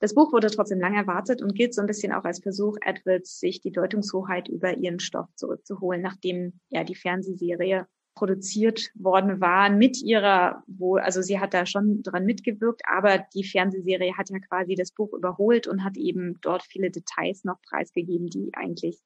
[0.00, 3.38] Das Buch wurde trotzdem lang erwartet und gilt so ein bisschen auch als Versuch, Edwards
[3.38, 10.00] sich die Deutungshoheit über ihren Stoff zurückzuholen, nachdem ja die Fernsehserie produziert worden war mit
[10.02, 14.74] ihrer, wo, also sie hat da schon dran mitgewirkt, aber die Fernsehserie hat ja quasi
[14.74, 19.00] das Buch überholt und hat eben dort viele Details noch preisgegeben, die eigentlich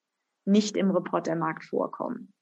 [0.44, 2.32] nicht im Reportermarkt vorkommen.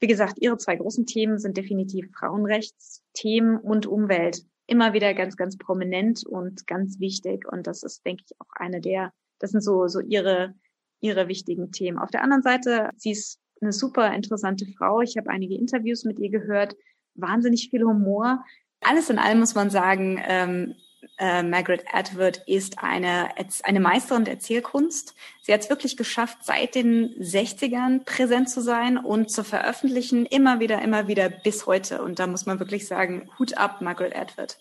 [0.00, 4.44] Wie gesagt, ihre zwei großen Themen sind definitiv Frauenrechtsthemen und Umwelt.
[4.66, 7.46] Immer wieder ganz, ganz prominent und ganz wichtig.
[7.50, 10.54] Und das ist, denke ich, auch eine der, das sind so, so ihre,
[11.00, 11.98] ihre wichtigen Themen.
[11.98, 15.00] Auf der anderen Seite, sie ist eine super interessante Frau.
[15.00, 16.76] Ich habe einige Interviews mit ihr gehört,
[17.14, 18.44] wahnsinnig viel Humor.
[18.80, 20.74] Alles in allem muss man sagen, ähm,
[21.18, 23.30] äh, Margaret Atwood ist eine,
[23.62, 25.14] eine Meisterin der Erzählkunst.
[25.42, 30.60] Sie hat es wirklich geschafft, seit den 60ern präsent zu sein und zu veröffentlichen, immer
[30.60, 32.02] wieder, immer wieder bis heute.
[32.02, 34.58] Und da muss man wirklich sagen, Hut ab, Margaret Atwood.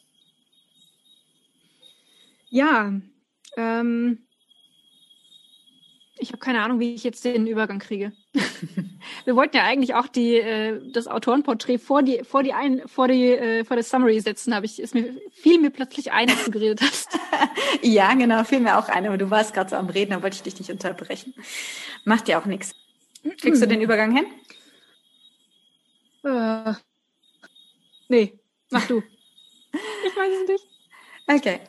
[2.50, 2.94] Ja,
[3.58, 4.26] ähm,
[6.18, 8.14] ich habe keine Ahnung, wie ich jetzt den Übergang kriege.
[9.26, 13.08] Wir wollten ja eigentlich auch die, äh, das Autorenporträt vor die, vor die, ein, vor
[13.08, 14.56] die, äh, vor das Summary setzen.
[14.56, 17.10] Habe ich, ist mir fiel mir plötzlich ein, als du geredet hast.
[17.82, 19.06] ja, genau, fiel mir auch ein.
[19.06, 21.34] Aber du warst gerade so am Reden, da wollte ich dich nicht unterbrechen.
[22.06, 22.74] Macht ja auch nichts.
[23.42, 24.26] Kriegst du den Übergang hin?
[26.24, 26.74] Äh,
[28.08, 29.00] nee, mach du.
[29.74, 30.66] ich weiß es nicht.
[31.28, 31.60] Okay.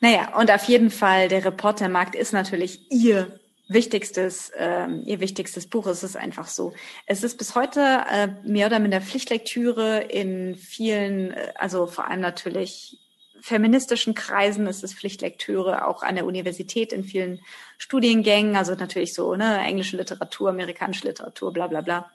[0.00, 5.86] Naja, und auf jeden Fall, der Reportermarkt ist natürlich ihr wichtigstes, ähm, ihr wichtigstes Buch.
[5.86, 6.72] Es ist einfach so.
[7.06, 12.20] Es ist bis heute äh, mehr oder minder Pflichtlektüre in vielen, äh, also vor allem
[12.20, 12.98] natürlich
[13.40, 17.40] feministischen Kreisen ist es Pflichtlektüre, auch an der Universität in vielen
[17.78, 22.10] Studiengängen, also natürlich so, ne, englische Literatur, amerikanische Literatur, bla bla bla.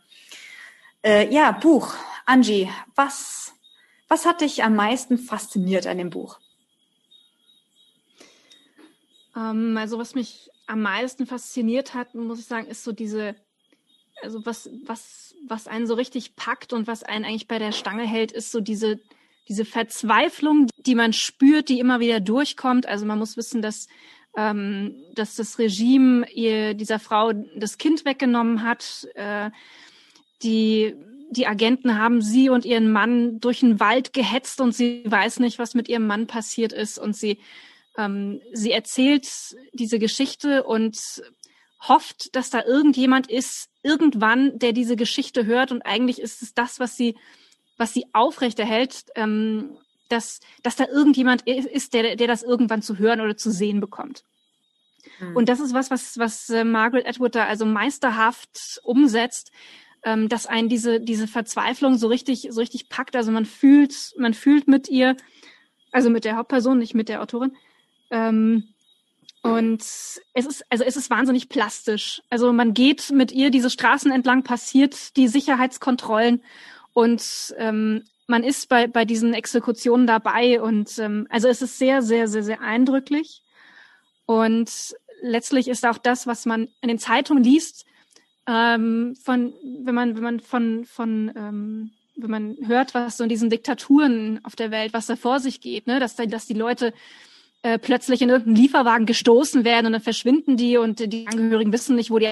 [1.04, 1.94] Äh, ja, Buch.
[2.26, 3.54] Angie, was,
[4.08, 6.40] was hat dich am meisten fasziniert an dem Buch?
[9.36, 13.36] Ähm, also was mich am meisten fasziniert hat, muss ich sagen, ist so diese,
[14.21, 18.08] also was, was, was einen so richtig packt und was einen eigentlich bei der Stange
[18.08, 19.00] hält, ist so diese,
[19.47, 22.86] diese Verzweiflung, die man spürt, die immer wieder durchkommt.
[22.86, 23.88] Also man muss wissen, dass,
[24.38, 29.08] ähm, dass das Regime ihr, dieser Frau das Kind weggenommen hat.
[29.15, 29.52] Äh,
[30.43, 30.95] die,
[31.32, 35.60] die Agenten haben sie und ihren Mann durch den Wald gehetzt und sie weiß nicht,
[35.60, 37.39] was mit ihrem Mann passiert ist und sie
[37.97, 39.27] ähm, sie erzählt
[39.73, 40.97] diese Geschichte und
[41.88, 45.71] hofft, dass da irgendjemand ist, irgendwann, der diese Geschichte hört.
[45.71, 47.15] Und eigentlich ist es das, was sie,
[47.77, 49.77] was sie aufrechterhält, ähm,
[50.10, 54.23] dass, dass da irgendjemand ist, der, der das irgendwann zu hören oder zu sehen bekommt.
[55.19, 55.36] Mhm.
[55.36, 59.51] Und das ist was, was, was äh, Margaret Atwood da also meisterhaft umsetzt,
[60.04, 63.15] ähm, dass einen diese, diese Verzweiflung so richtig, so richtig packt.
[63.15, 65.15] Also man fühlt, man fühlt mit ihr,
[65.91, 67.56] also mit der Hauptperson, nicht mit der Autorin,
[68.12, 68.74] ähm,
[69.43, 72.21] Und es ist, also es ist wahnsinnig plastisch.
[72.30, 76.43] Also man geht mit ihr diese Straßen entlang, passiert die Sicherheitskontrollen
[76.93, 80.62] und ähm, man ist bei, bei diesen Exekutionen dabei.
[80.62, 83.41] Und ähm, also es ist sehr, sehr, sehr, sehr eindrücklich.
[84.26, 87.86] Und letztlich ist auch das, was man in den Zeitungen liest,
[88.47, 93.30] ähm, von, wenn man, wenn man von, von ähm, wenn man hört, was so in
[93.30, 96.93] diesen Diktaturen auf der Welt, was da vor sich geht, ne, dass, dass die Leute
[97.63, 101.95] äh, plötzlich in irgendeinen Lieferwagen gestoßen werden und dann verschwinden die und die Angehörigen wissen
[101.95, 102.30] nicht, wo die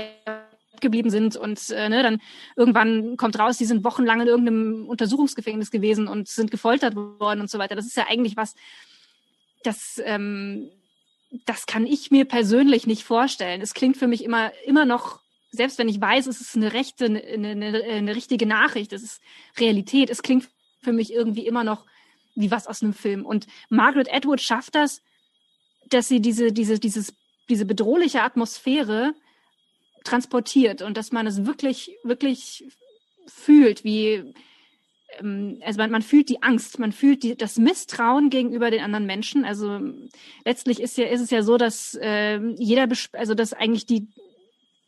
[0.82, 2.22] geblieben sind und äh, ne, dann
[2.56, 7.50] irgendwann kommt raus, die sind wochenlang in irgendeinem Untersuchungsgefängnis gewesen und sind gefoltert worden und
[7.50, 7.76] so weiter.
[7.76, 8.56] Das ist ja eigentlich was,
[9.64, 10.70] das ähm,
[11.46, 13.62] das kann ich mir persönlich nicht vorstellen.
[13.62, 15.20] Es klingt für mich immer immer noch
[15.52, 19.22] selbst wenn ich weiß, es ist eine rechte, eine, eine, eine richtige Nachricht, es ist
[19.58, 20.48] Realität, es klingt
[20.82, 21.86] für mich irgendwie immer noch
[22.36, 23.26] wie was aus einem Film.
[23.26, 25.02] Und Margaret Atwood schafft das,
[25.90, 27.14] dass sie diese, diese, dieses,
[27.50, 29.14] diese bedrohliche Atmosphäre
[30.04, 32.64] transportiert und dass man es wirklich, wirklich
[33.28, 34.34] fühlt, wie,
[35.20, 39.06] ähm, also man, man fühlt die Angst, man fühlt die, das Misstrauen gegenüber den anderen
[39.06, 39.46] Menschen.
[39.46, 39.80] Also
[40.46, 44.08] letztlich ist ja, ist es ja so, dass äh, jeder, also dass eigentlich die,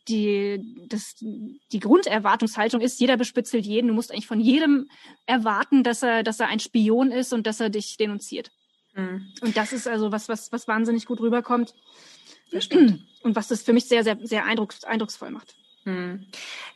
[0.08, 3.88] die, das, die Grunderwartungshaltung ist, jeder bespitzelt jeden.
[3.88, 4.88] Du musst eigentlich von jedem
[5.26, 8.50] erwarten, dass er, dass er ein Spion ist und dass er dich denunziert.
[8.94, 9.32] Mhm.
[9.40, 11.74] Und das ist also was, was, was wahnsinnig gut rüberkommt.
[13.22, 15.54] Und was das für mich sehr, sehr, sehr eindrucks, eindrucksvoll macht.
[15.84, 16.26] Hm.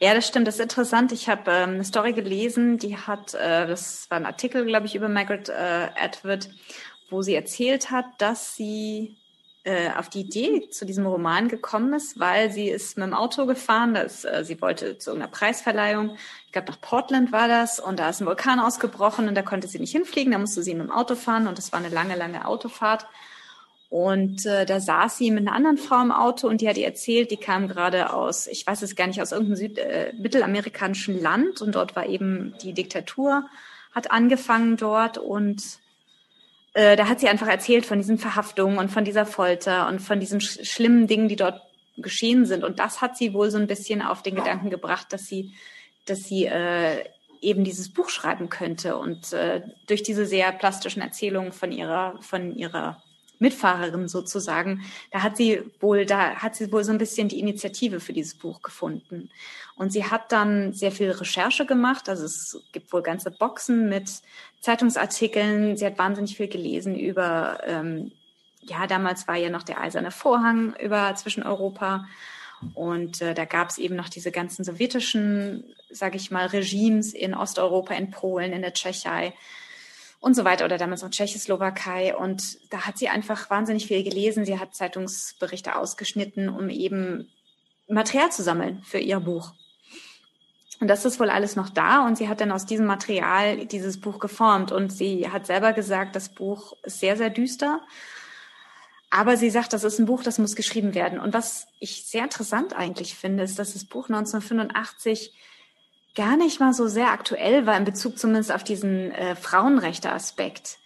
[0.00, 0.46] Ja, das stimmt.
[0.48, 1.12] Das ist interessant.
[1.12, 4.94] Ich habe ähm, eine Story gelesen, die hat, äh, das war ein Artikel, glaube ich,
[4.94, 6.48] über Margaret äh, Atwood,
[7.10, 9.16] wo sie erzählt hat, dass sie
[9.66, 13.46] äh, auf die Idee zu diesem Roman gekommen ist, weil sie ist mit dem Auto
[13.46, 17.98] gefahren, das, äh, sie wollte zu irgendeiner Preisverleihung, ich glaube nach Portland war das, und
[17.98, 20.84] da ist ein Vulkan ausgebrochen und da konnte sie nicht hinfliegen, da musste sie mit
[20.84, 21.48] dem Auto fahren.
[21.48, 23.06] Und es war eine lange, lange Autofahrt.
[23.88, 26.86] Und äh, da saß sie mit einer anderen Frau im Auto und die hat ihr
[26.86, 31.20] erzählt, die kam gerade aus, ich weiß es gar nicht, aus irgendeinem Süd äh, mittelamerikanischen
[31.20, 31.60] Land.
[31.60, 33.48] Und dort war eben die Diktatur,
[33.92, 35.18] hat angefangen dort.
[35.18, 35.80] Und
[36.76, 40.20] äh, da hat sie einfach erzählt von diesen Verhaftungen und von dieser Folter und von
[40.20, 41.62] diesen sch schlimmen Dingen, die dort
[41.96, 42.64] geschehen sind.
[42.64, 45.54] Und das hat sie wohl so ein bisschen auf den Gedanken gebracht, dass sie,
[46.04, 47.02] dass sie äh,
[47.40, 48.98] eben dieses Buch schreiben könnte.
[48.98, 53.02] Und äh, durch diese sehr plastischen Erzählungen von ihrer, von ihrer
[53.38, 58.00] Mitfahrerin sozusagen, da hat sie wohl, da hat sie wohl so ein bisschen die Initiative
[58.00, 59.30] für dieses Buch gefunden.
[59.76, 62.08] Und sie hat dann sehr viel Recherche gemacht.
[62.08, 64.10] Also es gibt wohl ganze Boxen mit
[64.60, 65.76] Zeitungsartikeln.
[65.76, 68.12] Sie hat wahnsinnig viel gelesen über, ähm,
[68.62, 72.06] ja, damals war ja noch der eiserne Vorhang über zwischen Europa.
[72.74, 77.34] Und äh, da gab es eben noch diese ganzen sowjetischen, sage ich mal, Regimes in
[77.34, 79.34] Osteuropa, in Polen, in der Tschechei
[80.26, 82.16] und so weiter oder damals noch Tschechoslowakei.
[82.16, 84.44] Und da hat sie einfach wahnsinnig viel gelesen.
[84.44, 87.30] Sie hat Zeitungsberichte ausgeschnitten, um eben
[87.86, 89.52] Material zu sammeln für ihr Buch.
[90.80, 94.00] Und das ist wohl alles noch da und sie hat dann aus diesem Material dieses
[94.00, 97.80] Buch geformt und sie hat selber gesagt, das Buch ist sehr, sehr düster.
[99.10, 101.20] Aber sie sagt, das ist ein Buch, das muss geschrieben werden.
[101.20, 105.32] Und was ich sehr interessant eigentlich finde, ist, dass das Buch 1985
[106.16, 110.78] gar nicht mal so sehr aktuell war in Bezug zumindest auf diesen äh, Frauenrechte-Aspekt.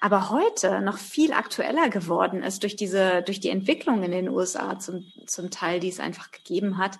[0.00, 4.78] Aber heute noch viel aktueller geworden ist durch diese, durch die Entwicklung in den USA
[4.78, 6.98] zum, zum Teil, die es einfach gegeben hat.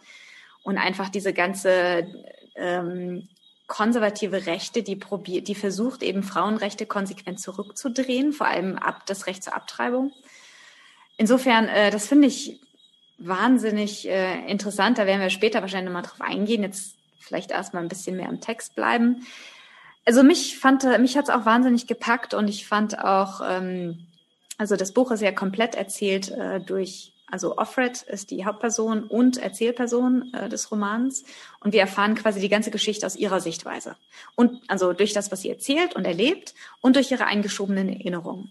[0.62, 2.06] Und einfach diese ganze
[2.54, 3.28] ähm,
[3.66, 9.42] konservative Rechte, die probiert, die versucht eben Frauenrechte konsequent zurückzudrehen, vor allem ab das Recht
[9.42, 10.12] zur Abtreibung.
[11.16, 12.60] Insofern, äh, das finde ich
[13.18, 14.98] wahnsinnig äh, interessant.
[14.98, 16.62] Da werden wir später wahrscheinlich nochmal drauf eingehen.
[16.62, 19.26] Jetzt vielleicht erstmal ein bisschen mehr im Text bleiben.
[20.04, 24.06] Also mich fand, mich hat es auch wahnsinnig gepackt und ich fand auch, ähm,
[24.58, 29.36] also das Buch ist ja komplett erzählt äh, durch, also Offred ist die Hauptperson und
[29.38, 31.24] Erzählperson äh, des Romans
[31.60, 33.96] und wir erfahren quasi die ganze Geschichte aus ihrer Sichtweise
[34.34, 38.50] und also durch das, was sie erzählt und erlebt und durch ihre eingeschobenen Erinnerungen.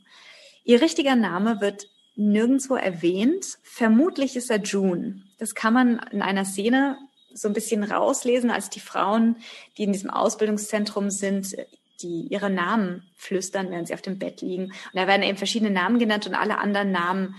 [0.64, 3.58] Ihr richtiger Name wird nirgendwo erwähnt.
[3.64, 5.22] Vermutlich ist er June.
[5.38, 6.98] Das kann man in einer Szene
[7.34, 9.38] so ein bisschen rauslesen, als die Frauen,
[9.78, 11.56] die in diesem Ausbildungszentrum sind,
[12.02, 14.65] die ihre Namen flüstern, während sie auf dem Bett liegen.
[14.65, 17.36] Und da werden eben verschiedene Namen genannt und alle anderen Namen,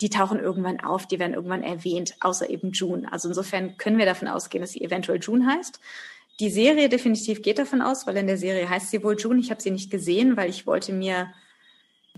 [0.00, 3.10] die tauchen irgendwann auf, die werden irgendwann erwähnt, außer eben June.
[3.12, 5.80] Also insofern können wir davon ausgehen, dass sie eventuell June heißt.
[6.40, 9.40] Die Serie definitiv geht davon aus, weil in der Serie heißt sie wohl June.
[9.40, 11.32] Ich habe sie nicht gesehen, weil ich wollte mir,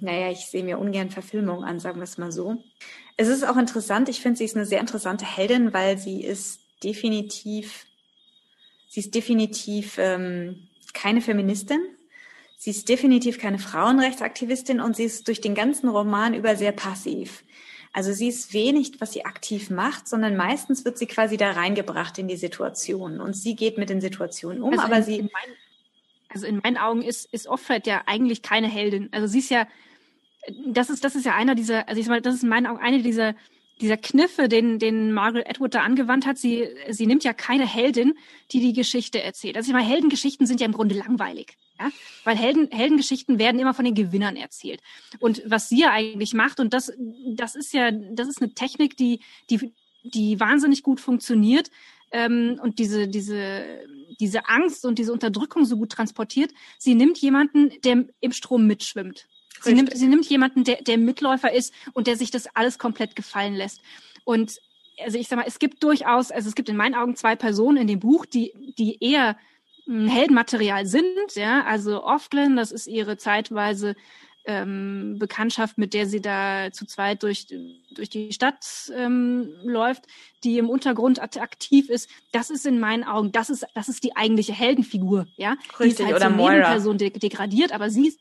[0.01, 2.63] naja, ich sehe mir ungern Verfilmungen an, sagen wir es mal so.
[3.19, 6.61] Es ist auch interessant, ich finde, sie ist eine sehr interessante Heldin, weil sie ist
[6.83, 7.87] definitiv,
[8.89, 11.81] sie ist definitiv ähm, keine Feministin.
[12.59, 17.45] Sie ist definitiv keine Frauenrechtsaktivistin und sie ist durch den ganzen Roman über sehr passiv.
[17.93, 22.19] Also sie ist wenig, was sie aktiv macht, sondern meistens wird sie quasi da reingebracht
[22.19, 25.17] in die Situation und sie geht mit den Situationen um, also aber in, sie.
[25.19, 25.57] In mein,
[26.29, 29.09] also in meinen Augen ist, ist Offred ja eigentlich keine Heldin.
[29.13, 29.67] Also sie ist ja,
[30.67, 32.67] das ist, das ist ja einer dieser, also ich sag mal, das ist in meinen
[32.67, 33.35] Augen eine dieser,
[33.81, 36.39] dieser Kniffe, den, den Margaret Atwood da angewandt hat.
[36.39, 38.15] Sie, sie nimmt ja keine Heldin,
[38.53, 39.57] die die Geschichte erzählt.
[39.57, 41.57] Also ich meine, Heldengeschichten sind ja im Grunde langweilig.
[41.79, 41.91] Ja?
[42.25, 44.81] Weil Helden, Heldengeschichten werden immer von den Gewinnern erzählt.
[45.19, 46.93] Und was sie ja eigentlich macht, und das,
[47.35, 51.71] das ist ja, das ist eine Technik, die, die, die wahnsinnig gut funktioniert
[52.13, 53.65] ähm, und diese, diese,
[54.21, 56.53] diese Angst und diese Unterdrückung so gut transportiert.
[56.79, 59.27] Sie nimmt jemanden, der im Strom mitschwimmt.
[59.61, 63.17] Sie nimmt, sie nimmt jemanden, der, der Mitläufer ist und der sich das alles komplett
[63.17, 63.81] gefallen lässt.
[64.25, 64.61] Und
[65.03, 67.79] also ich sag mal, es gibt durchaus, also es gibt in meinen Augen zwei Personen
[67.79, 69.37] in dem Buch, die, die eher
[69.87, 71.35] Heldenmaterial sind.
[71.35, 73.95] Ja, also Offglen, das ist ihre zeitweise
[74.47, 77.47] ähm, Bekanntschaft, mit der sie da zu zweit durch,
[77.91, 78.65] durch die Stadt
[78.97, 80.05] ähm, läuft,
[80.45, 82.09] die im Untergrund aktiv ist.
[82.33, 85.27] Das ist in meinen Augen, das ist, das ist die eigentliche Heldenfigur.
[85.37, 86.55] Ja, Richtig, die ist halt oder so Moira.
[86.55, 88.21] Nebenperson de degradiert, aber sie ist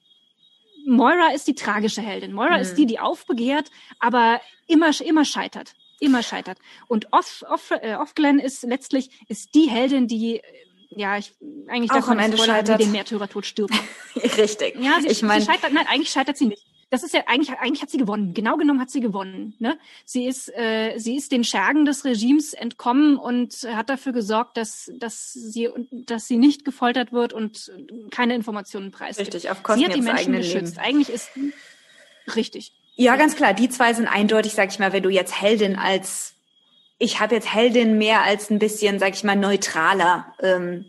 [0.85, 2.31] Moira ist die tragische Heldin.
[2.33, 2.61] Moira Mhm.
[2.61, 3.69] ist die, die aufbegehrt,
[3.99, 5.73] aber immer, immer scheitert.
[5.99, 6.57] Immer scheitert.
[6.87, 10.41] Und Off, Off, äh, Offglen ist letztlich, ist die Heldin, die, äh,
[10.89, 11.33] ja, ich,
[11.67, 12.79] eigentlich Auch am Ende scheitert.
[12.81, 13.73] den Märtyrertod stirbt.
[14.37, 14.75] Richtig.
[14.79, 16.65] Ja, sie, ich meine, scheitert, nein, eigentlich scheitert sie nicht.
[16.95, 18.33] Das ist ja eigentlich, eigentlich hat sie gewonnen.
[18.33, 19.53] Genau genommen hat sie gewonnen.
[19.59, 19.77] Ne?
[20.05, 24.89] Sie ist, äh, sie ist den Schergen des Regimes entkommen und hat dafür gesorgt, dass,
[24.97, 27.69] dass sie, dass sie nicht gefoltert wird und
[28.11, 29.33] keine Informationen preisgibt.
[29.33, 30.53] richtig, auf Kosten Sie hat die Menschen geschützt.
[30.53, 30.77] Lebens.
[30.77, 31.31] Eigentlich ist
[32.33, 32.71] richtig.
[32.95, 33.53] Ja, ganz klar.
[33.53, 36.35] Die zwei sind eindeutig, sag ich mal, wenn du jetzt Heldin als,
[36.97, 40.85] ich habe jetzt Heldin mehr als ein bisschen, sag ich mal, neutraler, ähm,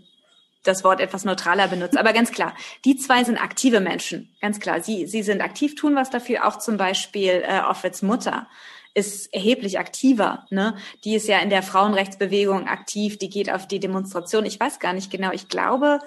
[0.67, 1.97] das Wort etwas neutraler benutzt.
[1.97, 4.35] Aber ganz klar, die zwei sind aktive Menschen.
[4.41, 6.47] Ganz klar, sie, sie sind aktiv, tun was dafür.
[6.47, 8.49] Auch zum Beispiel äh, Offreds Mutter
[8.95, 10.47] ist erheblich aktiver.
[10.51, 10.77] Ne?
[11.05, 14.47] Die ist ja in der Frauenrechtsbewegung aktiv, die geht auf die Demonstration.
[14.47, 15.33] Ich weiß gar nicht genau.
[15.33, 15.99] Ich glaube,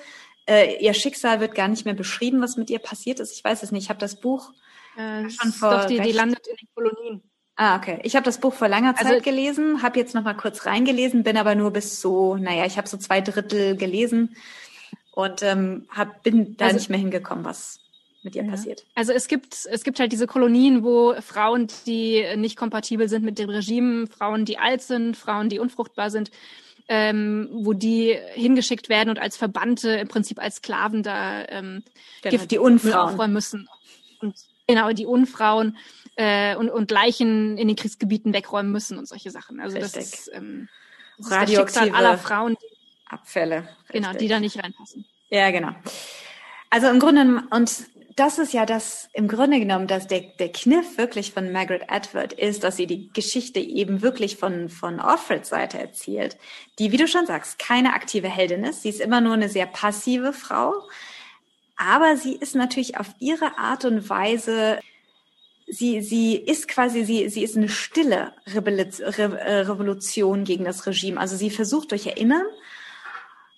[0.47, 3.33] äh, ihr Schicksal wird gar nicht mehr beschrieben, was mit ihr passiert ist.
[3.33, 3.83] Ich weiß es nicht.
[3.83, 4.51] Ich habe das Buch
[4.97, 7.28] Äh, Schon vor doch die, die landet in den Kolonien.
[7.61, 7.99] Ah, okay.
[8.03, 11.23] Ich habe das Buch vor langer Zeit Also- gelesen, habe jetzt noch mal kurz reingelesen,
[11.23, 14.37] bin aber nur bis so, naja, ich habe so zwei Drittel gelesen
[15.11, 17.81] und ähm, hab, bin da Also- nicht mehr hingekommen, was
[18.23, 18.51] mit ihr Ja.
[18.51, 18.85] passiert.
[18.95, 23.37] Also es gibt, es gibt halt diese Kolonien, wo Frauen, die nicht kompatibel sind mit
[23.39, 26.31] dem Regime, Frauen, die alt sind, Frauen, die unfruchtbar sind,
[26.87, 31.83] ähm, wo die hingeschickt werden und als Verbannte im Prinzip als Sklaven da ähm,
[32.21, 32.93] Genau, Gift die Unfrauen.
[33.15, 33.67] aufräumen müssen.
[34.21, 34.33] Und
[34.65, 35.75] genau, die Unfrauen
[36.19, 39.61] äh, und, und Leichen in den Kriegsgebieten wegräumen müssen und solche Sachen.
[39.61, 40.19] Also das Richtig.
[40.19, 40.67] ist, ähm,
[41.17, 42.77] das ist das Schicksal Radioaktive aller Frauen, die,
[43.07, 43.69] Abfälle.
[43.87, 44.27] genau, richtig.
[44.27, 45.05] die da nicht reinpassen.
[45.29, 45.69] Ja, genau.
[46.69, 47.85] Also im Grunde, und
[48.17, 52.33] das ist ja das, im Grunde genommen, dass der, der Kniff wirklich von Margaret Atwood
[52.33, 56.37] ist, dass sie die Geschichte eben wirklich von, von Offreds Seite erzählt,
[56.79, 58.81] die, wie du schon sagst, keine aktive Heldin ist.
[58.81, 60.73] Sie ist immer nur eine sehr passive Frau.
[61.77, 64.79] Aber sie ist natürlich auf ihre Art und Weise,
[65.69, 71.19] sie, sie ist quasi, sie, sie ist eine stille äh, Revolution gegen das Regime.
[71.19, 72.45] Also sie versucht durch Erinnern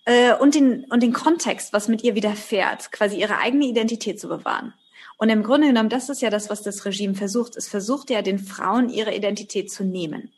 [0.06, 4.28] äh, und, den, und den Kontext, was mit ihr widerfährt, quasi ihre eigene Identität zu
[4.28, 4.74] bewahren.
[5.18, 7.56] Und im Grunde genommen, das ist ja das, was das Regime versucht.
[7.56, 10.32] Es versucht ja den Frauen ihre Identität zu nehmen.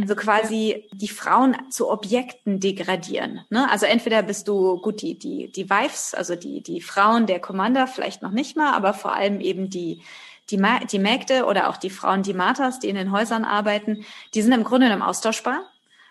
[0.00, 3.42] Also quasi die Frauen zu Objekten degradieren.
[3.50, 3.70] Ne?
[3.70, 7.86] Also entweder bist du gut die die die Wives, also die die Frauen der Commander
[7.86, 10.02] vielleicht noch nicht mal, aber vor allem eben die
[10.50, 14.04] die, Ma die Mägde oder auch die Frauen, die Marthas, die in den Häusern arbeiten,
[14.34, 15.64] die sind im Grunde genommen austauschbar.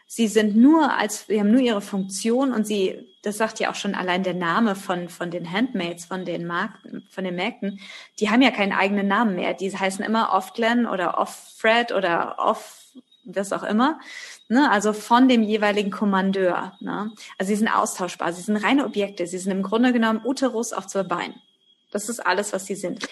[0.07, 3.75] Sie sind nur als, sie haben nur ihre Funktion und sie, das sagt ja auch
[3.75, 7.79] schon allein der Name von, von den Handmaids, von den Markten, von den Mägden,
[8.19, 9.55] die haben ja keinen eigenen Namen mehr.
[9.55, 12.83] Die heißen immer Off-Glenn oder Off-Fred oder Off,
[13.23, 13.99] was auch immer.
[14.47, 14.69] Ne?
[14.69, 16.73] Also von dem jeweiligen Kommandeur.
[16.81, 17.11] Ne?
[17.39, 20.85] Also sie sind austauschbar, sie sind reine Objekte, sie sind im Grunde genommen Uterus auf
[20.85, 21.41] zwei Beinen.
[21.89, 23.07] Das ist alles, was sie sind.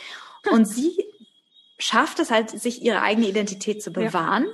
[0.52, 0.96] Und sie
[1.84, 4.46] schafft es halt, sich ihre eigene Identität zu bewahren,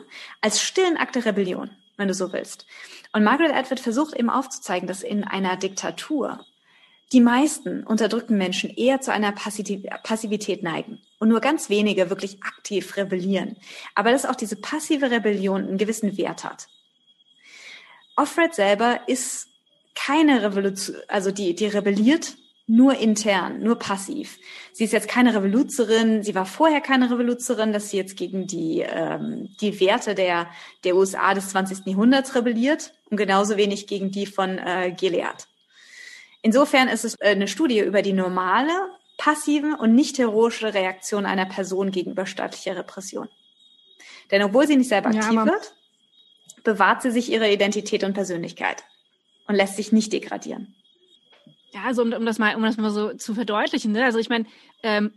[0.41, 2.65] als stillen Akt der Rebellion, wenn du so willst.
[3.13, 6.43] Und Margaret Atwood versucht eben aufzuzeigen, dass in einer Diktatur
[7.11, 12.41] die meisten unterdrückten Menschen eher zu einer Passiv Passivität neigen und nur ganz wenige wirklich
[12.41, 13.57] aktiv rebellieren.
[13.93, 16.67] Aber dass auch diese passive Rebellion einen gewissen Wert hat.
[18.15, 19.49] Offred selber ist
[19.93, 22.37] keine Revolution, also die, die rebelliert
[22.69, 24.37] nur intern, nur passiv.
[24.73, 28.81] Sie ist jetzt keine Revoluzerin, sie war vorher keine Revoluzerin, dass sie jetzt gegen die,
[28.81, 30.47] ähm, die Werte der,
[30.83, 31.87] der USA des 20.
[31.87, 35.47] Jahrhunderts rebelliert und genauso wenig gegen die von äh, Gilead.
[36.43, 38.71] Insofern ist es äh, eine Studie über die normale,
[39.17, 43.27] passive und nicht heroische Reaktion einer Person gegenüber staatlicher Repression.
[44.29, 45.73] Denn obwohl sie nicht selber aktiv ja, wird,
[46.63, 48.83] bewahrt sie sich ihre Identität und Persönlichkeit
[49.47, 50.75] und lässt sich nicht degradieren.
[51.73, 54.03] Ja, also um, um das mal, um das mal so zu verdeutlichen, ne?
[54.03, 54.45] Also ich meine,
[54.83, 55.13] ähm,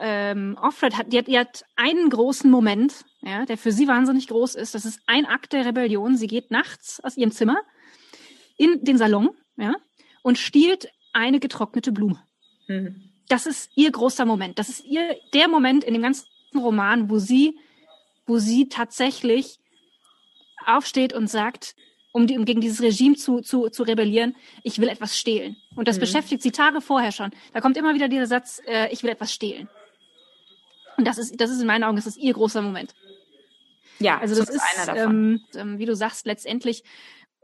[0.00, 4.28] ähm, Offred hat, die hat, die hat einen großen Moment, ja, der für sie wahnsinnig
[4.28, 4.74] groß ist.
[4.74, 6.16] Das ist ein Akt der Rebellion.
[6.16, 7.58] Sie geht nachts aus ihrem Zimmer
[8.56, 9.74] in den Salon, ja,
[10.22, 12.20] und stiehlt eine getrocknete Blume.
[12.66, 13.10] Mhm.
[13.28, 14.58] Das ist ihr großer Moment.
[14.58, 17.58] Das ist ihr der Moment in dem ganzen Roman, wo sie,
[18.26, 19.58] wo sie tatsächlich
[20.66, 21.74] aufsteht und sagt,
[22.14, 25.56] um, die, um gegen dieses Regime zu, zu, zu rebellieren, ich will etwas stehlen.
[25.74, 26.02] Und das mhm.
[26.02, 27.32] beschäftigt sie Tage vorher schon.
[27.52, 29.68] Da kommt immer wieder dieser Satz, äh, ich will etwas stehlen.
[30.96, 32.94] Und das ist, das ist in meinen Augen, das ist ihr großer Moment.
[33.98, 35.12] Ja, also das, das ist, ist einer davon.
[35.12, 36.84] Ähm, ähm, wie du sagst, letztendlich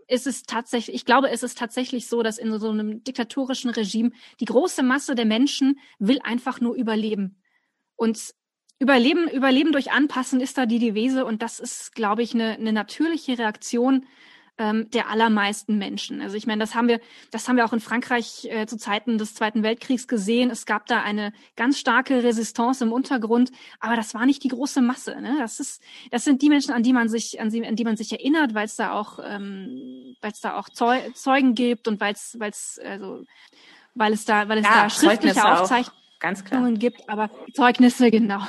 [0.06, 4.12] ist es tatsächlich, ich glaube, es ist tatsächlich so, dass in so einem diktatorischen Regime
[4.38, 7.42] die große Masse der Menschen will einfach nur überleben.
[7.96, 8.34] Und
[8.78, 12.72] Überleben, Überleben durch Anpassen ist da die Devise und das ist, glaube ich, eine, eine
[12.72, 14.06] natürliche Reaktion
[14.60, 16.20] ähm, der allermeisten Menschen.
[16.20, 17.00] Also ich meine, das haben wir,
[17.30, 20.50] das haben wir auch in Frankreich äh, zu Zeiten des Zweiten Weltkriegs gesehen.
[20.50, 24.82] Es gab da eine ganz starke Resistance im Untergrund, aber das war nicht die große
[24.82, 25.18] Masse.
[25.22, 25.36] Ne?
[25.38, 27.96] Das ist, das sind die Menschen, an die man sich, an, sie, an die man
[27.96, 32.12] sich erinnert, weil es da auch, ähm, weil es da auch Zeugen gibt und weil
[32.12, 33.24] es, weil es, also
[33.94, 38.42] weil es da, weil es ja, da schriftliche Aufzeichnungen gibt, aber Zeugnisse genau.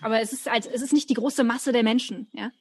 [0.00, 2.52] Aber es ist als, es ist nicht die große Masse der Menschen, ja.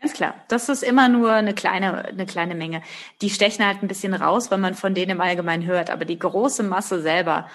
[0.00, 0.34] Ganz klar.
[0.48, 2.82] Das ist immer nur eine kleine, eine kleine Menge.
[3.20, 5.90] Die stechen halt ein bisschen raus, wenn man von denen im Allgemeinen hört.
[5.90, 7.48] Aber die große Masse selber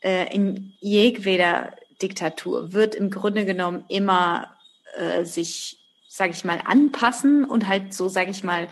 [0.00, 4.56] äh, in jegweder Diktatur wird im Grunde genommen immer
[4.96, 5.78] äh, sich,
[6.08, 8.68] sage ich mal, anpassen und halt so, sage ich mal,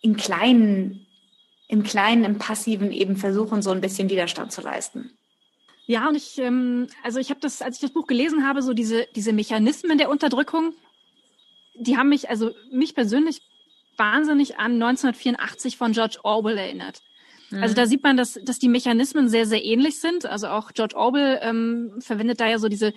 [0.00, 1.06] in kleinen,
[1.68, 5.16] im kleinen, im passiven eben versuchen, so ein bisschen Widerstand zu leisten.
[5.86, 8.72] Ja, und ich, ähm, also ich habe das, als ich das Buch gelesen habe, so
[8.72, 10.74] diese, diese Mechanismen der Unterdrückung,
[11.74, 13.42] die haben mich, also mich persönlich
[13.96, 17.02] wahnsinnig an 1984 von George Orwell erinnert.
[17.50, 17.62] Mhm.
[17.62, 20.26] Also da sieht man, dass, dass die Mechanismen sehr, sehr ähnlich sind.
[20.26, 22.92] Also auch George Orwell ähm, verwendet da ja so diese,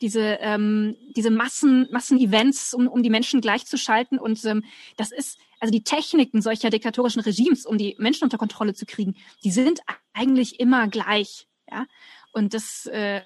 [0.00, 4.18] diese, ähm, diese Massen, Massenevents, um, um die Menschen gleichzuschalten.
[4.18, 4.64] Und ähm,
[4.96, 9.16] das ist, also die Techniken solcher diktatorischen Regimes, um die Menschen unter Kontrolle zu kriegen,
[9.42, 9.80] die sind
[10.12, 11.46] eigentlich immer gleich.
[11.70, 11.86] Ja.
[12.32, 13.22] Und das, äh,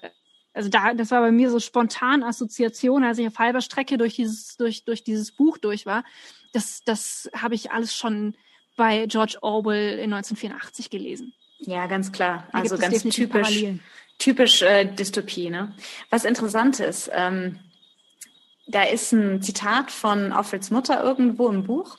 [0.53, 4.15] also da, das war bei mir so spontan Assoziation, als ich auf halber Strecke durch
[4.15, 6.03] dieses, durch, durch dieses Buch durch war.
[6.53, 8.35] Das, das habe ich alles schon
[8.75, 11.33] bei George Orwell in 1984 gelesen.
[11.59, 12.47] Ja, ganz klar.
[12.51, 13.65] Da also ganz typisch,
[14.17, 15.49] typisch äh, Dystopie.
[15.49, 15.73] Ne?
[16.09, 17.59] Was interessant ist, ähm,
[18.67, 21.97] da ist ein Zitat von Alfreds Mutter irgendwo im Buch.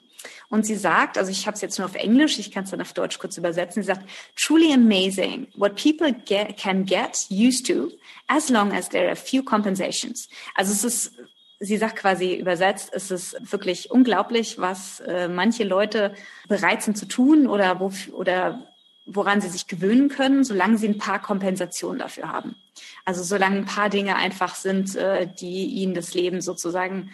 [0.49, 2.81] Und sie sagt, also ich habe es jetzt nur auf Englisch, ich kann es dann
[2.81, 3.83] auf Deutsch kurz übersetzen.
[3.83, 7.91] Sie sagt, truly amazing what people get, can get used to
[8.29, 10.29] as long as there are few compensations.
[10.55, 11.13] Also es ist,
[11.61, 16.15] sie sagt quasi übersetzt, es ist wirklich unglaublich, was äh, manche Leute
[16.49, 18.67] bereit sind zu tun oder wo, oder
[19.07, 22.57] woran sie sich gewöhnen können, solange sie ein paar Kompensationen dafür haben.
[23.05, 27.11] Also solange ein paar Dinge einfach sind, äh, die ihnen das Leben sozusagen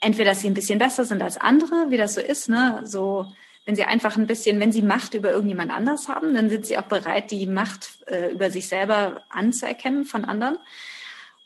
[0.00, 2.80] entweder, dass sie ein bisschen besser sind als andere, wie das so ist, ne?
[2.84, 3.26] So,
[3.66, 6.78] wenn sie einfach ein bisschen, wenn sie Macht über irgendjemand anders haben, dann sind sie
[6.78, 10.58] auch bereit, die Macht äh, über sich selber anzuerkennen von anderen.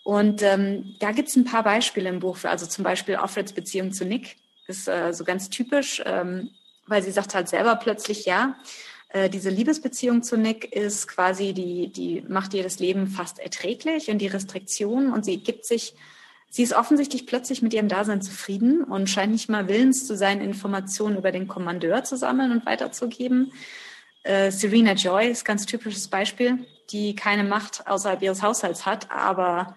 [0.05, 3.53] Und ähm, da gibt es ein paar Beispiele im Buch für, also zum Beispiel Offreds
[3.53, 4.37] Beziehung zu Nick
[4.67, 6.51] ist äh, so ganz typisch, ähm,
[6.87, 8.57] weil sie sagt halt selber plötzlich, ja,
[9.09, 14.11] äh, diese Liebesbeziehung zu Nick ist quasi die, die macht ihr das Leben fast erträglich
[14.11, 15.95] und die Restriktionen und sie gibt sich
[16.55, 20.41] Sie ist offensichtlich plötzlich mit ihrem Dasein zufrieden und scheint nicht mal willens zu sein,
[20.41, 23.53] Informationen über den Kommandeur zu sammeln und weiterzugeben.
[24.23, 29.77] Äh, Serena Joy ist ganz typisches Beispiel, die keine Macht außerhalb ihres Haushalts hat, aber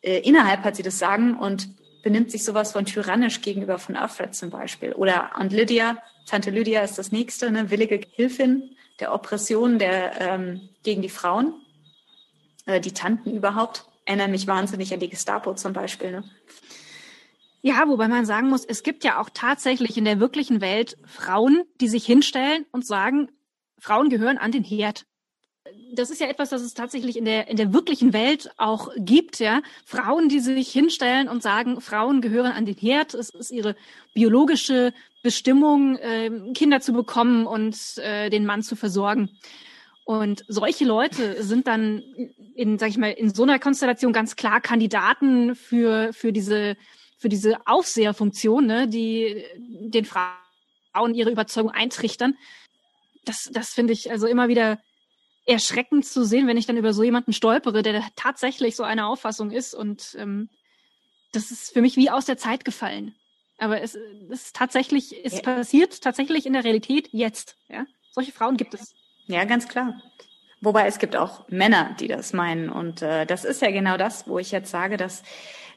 [0.00, 1.70] äh, innerhalb hat sie das Sagen und
[2.04, 4.92] benimmt sich sowas von tyrannisch gegenüber von Alfred zum Beispiel.
[4.92, 10.68] Oder Aunt Lydia, Tante Lydia ist das nächste, eine willige Hilfin der Oppression der, ähm,
[10.84, 11.54] gegen die Frauen,
[12.66, 16.12] äh, die Tanten überhaupt erinnere mich wahnsinnig an die Gestapo zum Beispiel.
[16.12, 16.24] Ne?
[17.62, 21.62] Ja, wobei man sagen muss, es gibt ja auch tatsächlich in der wirklichen Welt Frauen,
[21.80, 23.30] die sich hinstellen und sagen,
[23.78, 25.06] Frauen gehören an den Herd.
[25.94, 29.38] Das ist ja etwas, das es tatsächlich in der, in der wirklichen Welt auch gibt,
[29.38, 29.62] ja.
[29.86, 33.14] Frauen, die sich hinstellen und sagen, Frauen gehören an den Herd.
[33.14, 33.76] Es ist ihre
[34.12, 34.92] biologische
[35.22, 39.30] Bestimmung, äh, Kinder zu bekommen und äh, den Mann zu versorgen.
[40.04, 42.02] Und solche Leute sind dann
[42.54, 46.76] in, sag ich mal, in so einer Konstellation ganz klar Kandidaten für, für diese,
[47.18, 52.36] für diese Aufseherfunktion, ne, die den Frauen ihre Überzeugung eintrichtern.
[53.24, 54.80] Das, das finde ich also immer wieder
[55.46, 59.50] erschreckend zu sehen, wenn ich dann über so jemanden stolpere, der tatsächlich so eine Auffassung
[59.50, 60.48] ist und ähm,
[61.32, 63.14] das ist für mich wie aus der Zeit gefallen.
[63.58, 65.42] Aber es, es ist tatsächlich, es ja.
[65.42, 67.56] passiert tatsächlich in der Realität jetzt.
[67.68, 67.86] Ja?
[68.10, 68.94] Solche Frauen gibt es.
[69.32, 69.94] Ja, ganz klar.
[70.60, 72.68] Wobei es gibt auch Männer, die das meinen.
[72.68, 75.22] Und äh, das ist ja genau das, wo ich jetzt sage, dass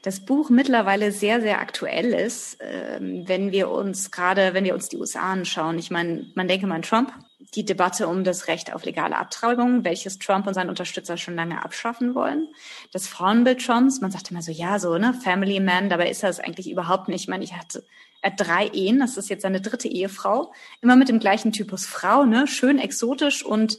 [0.02, 4.90] das Buch mittlerweile sehr, sehr aktuell ist, ähm, wenn wir uns gerade, wenn wir uns
[4.90, 5.78] die USA anschauen.
[5.78, 7.14] Ich meine, man denke mal an Trump,
[7.54, 11.64] die Debatte um das Recht auf legale Abtreibung, welches Trump und seine Unterstützer schon lange
[11.64, 12.48] abschaffen wollen.
[12.92, 16.30] Das Frauenbild Trumps, man sagt immer so, ja, so, ne, Family Man, dabei ist er
[16.30, 17.22] es eigentlich überhaupt nicht.
[17.22, 17.84] Ich meine, ich hatte,
[18.20, 21.86] er hat drei Ehen, das ist jetzt seine dritte Ehefrau, immer mit dem gleichen Typus
[21.86, 23.78] Frau, ne, schön exotisch und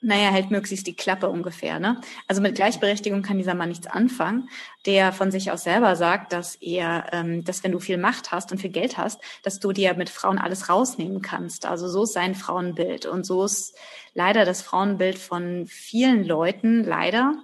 [0.00, 1.80] naja, hält möglichst die Klappe ungefähr.
[1.80, 2.00] Ne?
[2.28, 4.48] Also mit Gleichberechtigung kann dieser Mann nichts anfangen,
[4.86, 8.52] der von sich aus selber sagt, dass er, ähm, dass wenn du viel Macht hast
[8.52, 11.66] und viel Geld hast, dass du dir mit Frauen alles rausnehmen kannst.
[11.66, 13.06] Also so ist sein Frauenbild.
[13.06, 13.76] Und so ist
[14.14, 17.34] leider das Frauenbild von vielen Leuten, leider.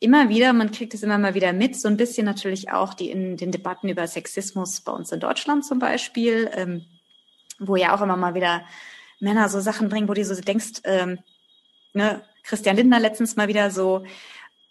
[0.00, 3.10] Immer wieder, man kriegt es immer mal wieder mit, so ein bisschen natürlich auch die
[3.10, 6.84] in den Debatten über Sexismus bei uns in Deutschland zum Beispiel, ähm,
[7.60, 8.66] wo ja auch immer mal wieder
[9.20, 11.20] Männer so Sachen bringen, wo du so denkst, ähm,
[11.94, 14.04] ne, Christian Lindner letztens mal wieder so,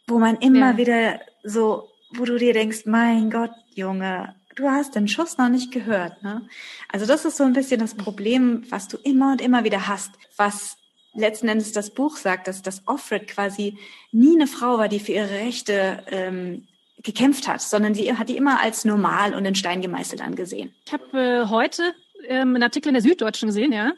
[0.07, 0.77] wo man immer ja.
[0.77, 5.71] wieder so, wo du dir denkst, mein Gott, Junge, du hast den Schuss noch nicht
[5.71, 6.21] gehört.
[6.23, 6.47] Ne?
[6.91, 10.11] Also das ist so ein bisschen das Problem, was du immer und immer wieder hast,
[10.37, 10.77] was
[11.13, 13.77] letzten Endes das Buch sagt, dass das Offred quasi
[14.11, 16.67] nie eine Frau war, die für ihre Rechte ähm,
[17.03, 20.73] gekämpft hat, sondern sie hat die immer als normal und in Stein gemeißelt angesehen.
[20.85, 21.93] Ich habe äh, heute
[22.27, 23.93] ähm, einen Artikel in der Süddeutschen gesehen, ja.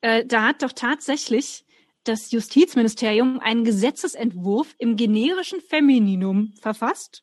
[0.00, 1.64] Äh, da hat doch tatsächlich
[2.08, 7.22] das Justizministerium einen Gesetzesentwurf im generischen Femininum verfasst.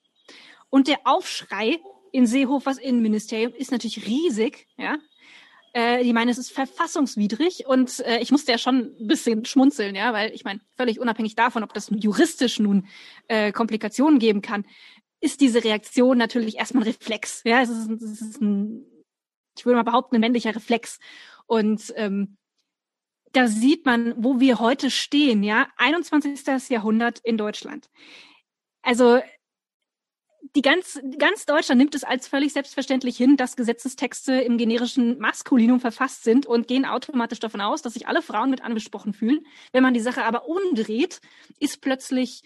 [0.69, 1.79] Und der Aufschrei
[2.11, 4.97] in Seehofers Innenministerium ist natürlich riesig, ja.
[5.75, 9.95] Äh, die meinen, es ist verfassungswidrig und äh, ich musste ja schon ein bisschen schmunzeln,
[9.95, 12.87] ja, weil ich meine, völlig unabhängig davon, ob das juristisch nun
[13.27, 14.65] äh, Komplikationen geben kann,
[15.19, 17.41] ist diese Reaktion natürlich erstmal ein Reflex.
[17.43, 18.85] Ja, es ist, es ist ein,
[19.57, 20.99] ich würde mal behaupten, ein männlicher Reflex.
[21.47, 22.37] Und ähm,
[23.33, 26.69] da sieht man, wo wir heute stehen, ja, 21.
[26.69, 27.89] Jahrhundert in Deutschland.
[28.81, 29.19] Also
[30.55, 35.79] die ganz, ganz Deutschland nimmt es als völlig selbstverständlich hin, dass Gesetzestexte im generischen Maskulinum
[35.79, 39.45] verfasst sind und gehen automatisch davon aus, dass sich alle Frauen mit angesprochen fühlen.
[39.71, 41.21] Wenn man die Sache aber umdreht,
[41.59, 42.43] ist plötzlich,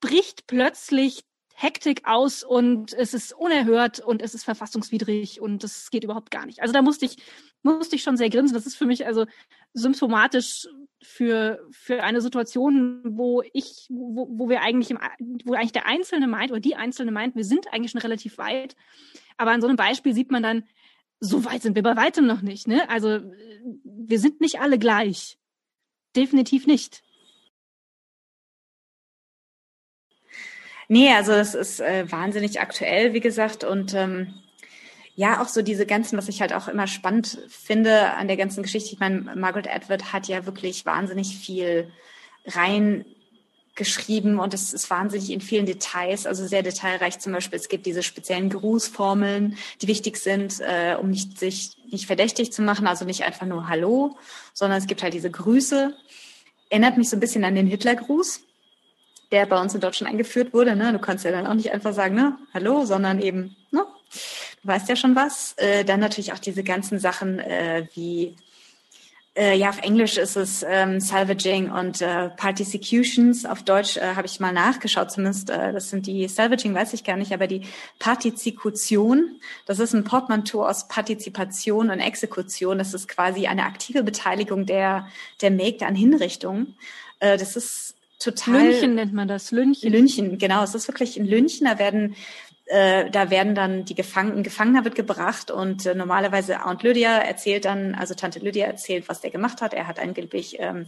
[0.00, 1.22] bricht plötzlich
[1.62, 6.44] Hektik aus und es ist unerhört und es ist verfassungswidrig und das geht überhaupt gar
[6.44, 6.60] nicht.
[6.60, 7.16] Also da musste ich,
[7.62, 8.54] musste ich schon sehr grinsen.
[8.54, 9.26] Das ist für mich also
[9.72, 10.66] symptomatisch
[11.00, 14.98] für, für eine Situation, wo ich, wo, wo wir eigentlich im,
[15.44, 18.74] wo eigentlich der Einzelne meint oder die Einzelne meint, wir sind eigentlich schon relativ weit.
[19.36, 20.64] Aber an so einem Beispiel sieht man dann,
[21.20, 22.66] so weit sind wir bei weitem noch nicht.
[22.66, 22.88] Ne?
[22.90, 23.20] Also
[23.84, 25.38] wir sind nicht alle gleich.
[26.16, 27.02] Definitiv nicht.
[30.92, 33.64] Nee, also es ist äh, wahnsinnig aktuell, wie gesagt.
[33.64, 34.34] Und ähm,
[35.14, 38.62] ja, auch so diese ganzen, was ich halt auch immer spannend finde an der ganzen
[38.62, 38.92] Geschichte.
[38.92, 41.90] Ich meine, Margaret Atwood hat ja wirklich wahnsinnig viel
[42.44, 43.06] rein
[43.74, 47.58] geschrieben und es ist wahnsinnig in vielen Details, also sehr detailreich zum Beispiel.
[47.58, 52.60] Es gibt diese speziellen Grußformeln, die wichtig sind, äh, um nicht sich nicht verdächtig zu
[52.60, 54.18] machen, also nicht einfach nur Hallo,
[54.52, 55.96] sondern es gibt halt diese Grüße.
[56.68, 58.42] Erinnert mich so ein bisschen an den Hitlergruß
[59.32, 60.76] der bei uns in Deutschland eingeführt wurde.
[60.76, 60.92] Ne?
[60.92, 63.84] Du kannst ja dann auch nicht einfach sagen, ne, hallo, sondern eben, ne,
[64.62, 65.54] du weißt ja schon was.
[65.56, 68.36] Äh, dann natürlich auch diese ganzen Sachen äh, wie,
[69.34, 73.46] äh, ja, auf Englisch ist es ähm, Salvaging und äh, Particutions.
[73.46, 77.02] Auf Deutsch äh, habe ich mal nachgeschaut, zumindest äh, das sind die Salvaging, weiß ich
[77.02, 77.62] gar nicht, aber die
[77.98, 82.76] Partizikution, das ist ein Portmanteau aus Partizipation und Exekution.
[82.76, 85.08] Das ist quasi eine aktive Beteiligung der,
[85.40, 86.76] der Mägde an Hinrichtungen.
[87.18, 87.91] Äh, das ist
[88.22, 88.68] total.
[88.68, 89.90] Lünchen nennt man das, Lünchen.
[89.90, 90.62] Lünchen, genau.
[90.62, 91.66] Es ist wirklich ein Lünchen.
[91.66, 92.14] Da werden
[92.66, 97.18] äh, da werden dann die Gefangenen, ein Gefangener wird gebracht und äh, normalerweise Aunt Lydia
[97.18, 99.74] erzählt dann, also Tante Lydia erzählt, was der gemacht hat.
[99.74, 100.86] Er hat angeblich ähm,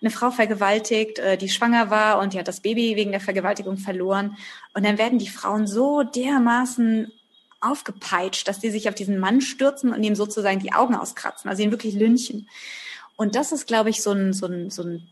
[0.00, 3.78] eine Frau vergewaltigt, äh, die schwanger war und die hat das Baby wegen der Vergewaltigung
[3.78, 4.36] verloren.
[4.74, 7.12] Und dann werden die Frauen so dermaßen
[7.60, 11.62] aufgepeitscht, dass die sich auf diesen Mann stürzen und ihm sozusagen die Augen auskratzen, also
[11.62, 12.48] ihn wirklich lynchen.
[13.16, 15.08] Und das ist, glaube ich, so ein, so ein, so ein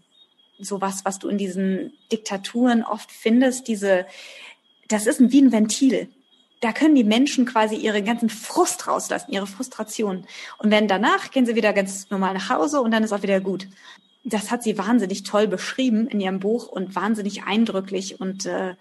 [0.62, 4.06] sowas, was du in diesen Diktaturen oft findest, diese,
[4.88, 6.08] das ist wie ein Ventil.
[6.60, 10.26] Da können die Menschen quasi ihren ganzen Frust rauslassen, ihre Frustration.
[10.58, 13.40] Und wenn danach gehen sie wieder ganz normal nach Hause und dann ist auch wieder
[13.40, 13.66] gut.
[14.24, 18.74] Das hat sie wahnsinnig toll beschrieben in ihrem Buch und wahnsinnig eindrücklich und äh,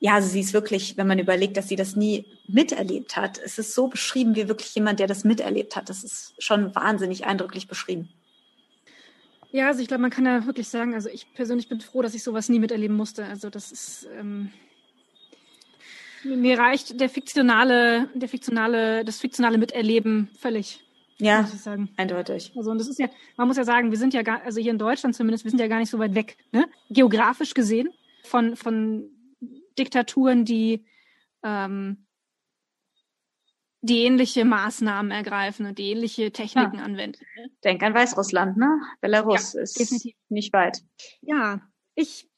[0.00, 3.58] ja, also sie ist wirklich, wenn man überlegt, dass sie das nie miterlebt hat, es
[3.58, 5.88] ist so beschrieben wie wirklich jemand, der das miterlebt hat.
[5.88, 8.08] Das ist schon wahnsinnig eindrücklich beschrieben.
[9.50, 12.14] Ja, also ich glaube, man kann ja wirklich sagen, also ich persönlich bin froh, dass
[12.14, 13.24] ich sowas nie miterleben musste.
[13.24, 14.50] Also das ist, ähm,
[16.24, 20.84] Mir reicht der fiktionale, der fiktionale, das fiktionale Miterleben völlig.
[21.18, 21.88] Ja, muss ich sagen.
[21.96, 22.52] eindeutig.
[22.56, 24.70] Also und das ist ja, man muss ja sagen, wir sind ja gar, also hier
[24.70, 26.66] in Deutschland zumindest, wir sind ja gar nicht so weit weg, ne?
[26.90, 27.88] Geografisch gesehen
[28.24, 29.10] von von
[29.78, 30.84] Diktaturen, die
[31.42, 32.06] ähm,
[33.80, 36.84] die ähnliche Maßnahmen ergreifen und die ähnliche Techniken ja.
[36.84, 37.24] anwenden.
[37.36, 37.50] Ne?
[37.64, 38.80] Denk an Weißrussland, ne?
[39.00, 40.16] Belarus ja, ist definitiv.
[40.28, 40.82] nicht weit.
[41.20, 41.60] Ja,
[41.94, 42.28] ich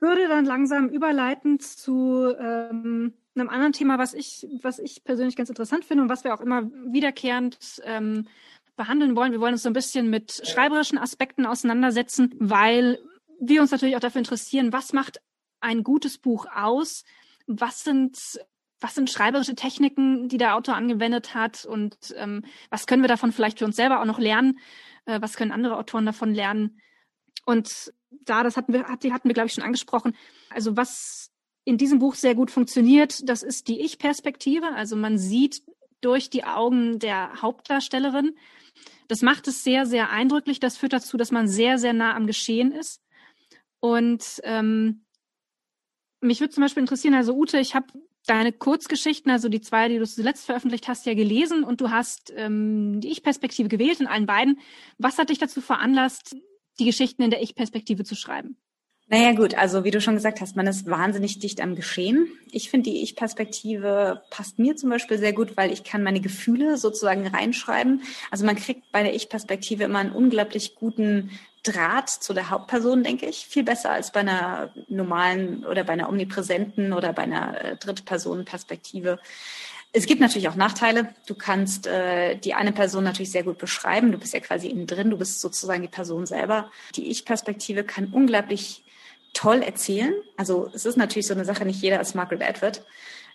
[0.00, 5.48] würde dann langsam überleiten zu ähm, einem anderen Thema, was ich, was ich persönlich ganz
[5.48, 8.28] interessant finde und was wir auch immer wiederkehrend ähm,
[8.76, 9.32] behandeln wollen.
[9.32, 12.98] Wir wollen uns so ein bisschen mit schreiberischen Aspekten auseinandersetzen, weil
[13.40, 15.20] wir uns natürlich auch dafür interessieren, was macht
[15.60, 17.04] ein gutes Buch aus?
[17.46, 18.40] Was sind
[18.80, 23.32] was sind schreiberische Techniken, die der Autor angewendet hat und ähm, was können wir davon
[23.32, 24.58] vielleicht für uns selber auch noch lernen?
[25.06, 26.80] Äh, was können andere Autoren davon lernen?
[27.46, 30.16] Und da, das hatten wir, hatten wir, glaube ich, schon angesprochen.
[30.50, 31.30] Also was
[31.64, 34.66] in diesem Buch sehr gut funktioniert, das ist die Ich-Perspektive.
[34.74, 35.62] Also man sieht
[36.00, 38.36] durch die Augen der Hauptdarstellerin.
[39.08, 40.60] Das macht es sehr, sehr eindrücklich.
[40.60, 43.02] Das führt dazu, dass man sehr, sehr nah am Geschehen ist.
[43.80, 45.04] Und ähm,
[46.20, 47.86] mich würde zum Beispiel interessieren, also Ute, ich habe
[48.26, 52.32] deine Kurzgeschichten, also die zwei, die du zuletzt veröffentlicht hast, ja gelesen und du hast
[52.36, 54.60] ähm, die Ich-Perspektive gewählt in allen beiden.
[54.98, 56.36] Was hat dich dazu veranlasst,
[56.78, 58.56] die Geschichten in der Ich-Perspektive zu schreiben?
[59.08, 62.26] Naja gut, also wie du schon gesagt hast, man ist wahnsinnig dicht am Geschehen.
[62.50, 66.78] Ich finde, die Ich-Perspektive passt mir zum Beispiel sehr gut, weil ich kann meine Gefühle
[66.78, 68.02] sozusagen reinschreiben.
[68.30, 71.30] Also man kriegt bei der Ich-Perspektive immer einen unglaublich guten
[71.64, 73.46] Draht zu der Hauptperson, denke ich.
[73.46, 79.18] Viel besser als bei einer normalen oder bei einer omnipräsenten oder bei einer äh, Drittpersonen-Perspektive.
[79.92, 81.14] Es gibt natürlich auch Nachteile.
[81.26, 84.12] Du kannst äh, die eine Person natürlich sehr gut beschreiben.
[84.12, 85.10] Du bist ja quasi innen drin.
[85.10, 86.70] Du bist sozusagen die Person selber.
[86.96, 88.82] Die Ich-Perspektive kann unglaublich
[89.34, 90.14] toll erzählen.
[90.36, 92.82] Also es ist natürlich so eine Sache, nicht jeder ist Margaret Atwood.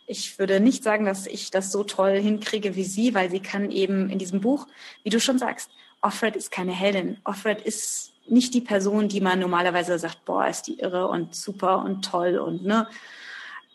[0.08, 3.70] Ich würde nicht sagen, dass ich das so toll hinkriege wie sie, weil sie kann
[3.70, 4.66] eben in diesem Buch,
[5.04, 5.70] wie du schon sagst,
[6.02, 7.18] Offred ist keine Heldin.
[7.26, 11.84] Offred ist nicht die Person, die man normalerweise sagt, boah, ist die irre und super
[11.84, 12.88] und toll und ne.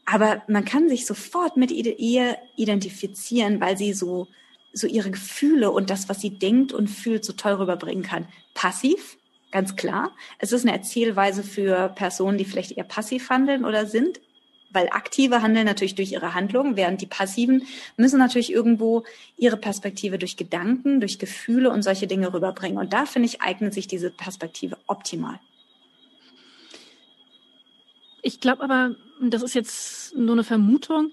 [0.06, 4.28] Aber man kann sich sofort mit ihr identifizieren, weil sie so,
[4.72, 8.28] so ihre Gefühle und das, was sie denkt und fühlt, so toll rüberbringen kann.
[8.54, 9.16] Passiv,
[9.54, 10.10] ganz klar.
[10.38, 14.20] Es ist eine Erzählweise für Personen, die vielleicht eher passiv handeln oder sind,
[14.72, 17.62] weil aktive handeln natürlich durch ihre Handlungen, während die passiven
[17.96, 19.04] müssen natürlich irgendwo
[19.36, 22.78] ihre Perspektive durch Gedanken, durch Gefühle und solche Dinge rüberbringen.
[22.78, 25.38] Und da finde ich, eignet sich diese Perspektive optimal.
[28.22, 31.12] Ich glaube aber, das ist jetzt nur eine Vermutung,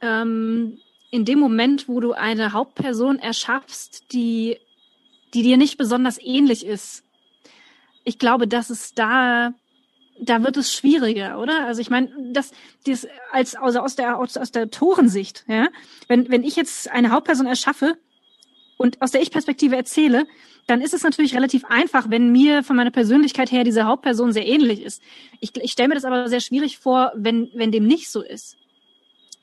[0.00, 0.78] ähm,
[1.10, 4.58] in dem Moment, wo du eine Hauptperson erschaffst, die,
[5.32, 7.03] die dir nicht besonders ähnlich ist,
[8.04, 9.54] ich glaube, dass es da
[10.20, 11.66] da wird es schwieriger, oder?
[11.66, 12.52] Also ich meine, das,
[12.86, 15.68] das als also aus der aus, aus der Torensicht, ja,
[16.08, 17.98] wenn wenn ich jetzt eine Hauptperson erschaffe
[18.76, 20.26] und aus der Ich-Perspektive erzähle,
[20.66, 24.46] dann ist es natürlich relativ einfach, wenn mir von meiner Persönlichkeit her diese Hauptperson sehr
[24.46, 25.02] ähnlich ist.
[25.40, 28.56] Ich, ich stelle mir das aber sehr schwierig vor, wenn wenn dem nicht so ist.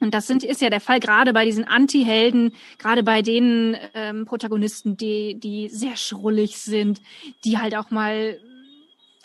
[0.02, 4.26] Und das sind, ist ja der Fall gerade bei diesen Anti-Helden, gerade bei den ähm,
[4.26, 7.02] Protagonisten, die, die sehr schrullig sind,
[7.46, 8.40] die halt auch mal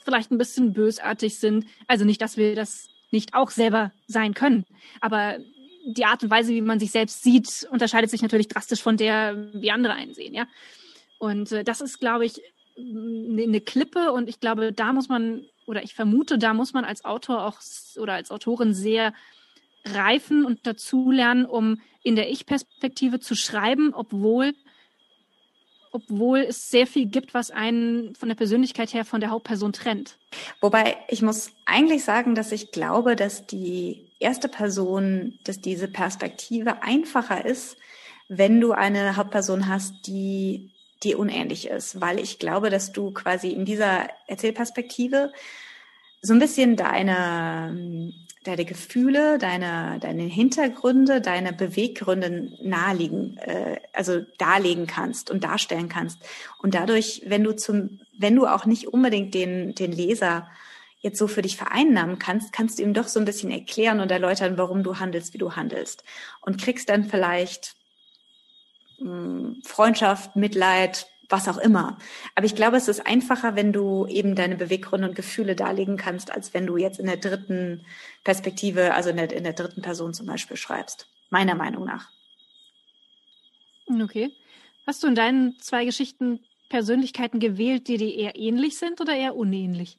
[0.05, 1.67] vielleicht ein bisschen bösartig sind.
[1.89, 4.65] Also nicht, dass wir das nicht auch selber sein können,
[5.01, 5.39] aber
[5.87, 9.51] die Art und Weise, wie man sich selbst sieht, unterscheidet sich natürlich drastisch von der,
[9.55, 10.47] wie andere einsehen, ja.
[11.19, 12.43] Und äh, das ist, glaube ich,
[12.77, 17.05] eine Klippe und ich glaube, da muss man, oder ich vermute, da muss man als
[17.05, 17.61] Autor auch
[17.97, 19.15] oder als Autorin sehr
[19.95, 24.53] reifen und dazulernen, um in der Ich-Perspektive zu schreiben, obwohl
[25.93, 30.19] obwohl es sehr viel gibt, was einen von der Persönlichkeit her von der Hauptperson trennt.
[30.61, 36.83] Wobei ich muss eigentlich sagen, dass ich glaube, dass die erste Person, dass diese Perspektive
[36.83, 37.79] einfacher ist,
[38.29, 40.71] wenn du eine Hauptperson hast, die
[41.03, 45.33] die unähnlich ist, weil ich glaube, dass du quasi in dieser Erzählperspektive
[46.23, 48.13] so ein bisschen deine
[48.47, 56.23] deine Gefühle, deine, deine Hintergründe, deine Beweggründe naheliegen, äh, also darlegen kannst und darstellen kannst.
[56.59, 60.49] Und dadurch, wenn du zum, wenn du auch nicht unbedingt den, den Leser
[61.01, 64.11] jetzt so für dich vereinnahmen kannst, kannst du ihm doch so ein bisschen erklären und
[64.11, 66.05] erläutern, warum du handelst, wie du handelst.
[66.41, 67.77] Und kriegst dann vielleicht
[68.99, 71.99] mh, hm, Freundschaft, Mitleid, was auch immer.
[72.35, 76.31] Aber ich glaube, es ist einfacher, wenn du eben deine Beweggründe und Gefühle darlegen kannst,
[76.31, 77.85] als wenn du jetzt in der dritten
[78.25, 81.09] Perspektive, also in der, in der dritten Person zum Beispiel schreibst.
[81.31, 82.11] Meiner Meinung nach.
[84.03, 84.33] Okay.
[84.87, 89.37] Hast du in deinen zwei Geschichten Persönlichkeiten gewählt, die dir eher ähnlich sind oder eher
[89.37, 89.99] unähnlich?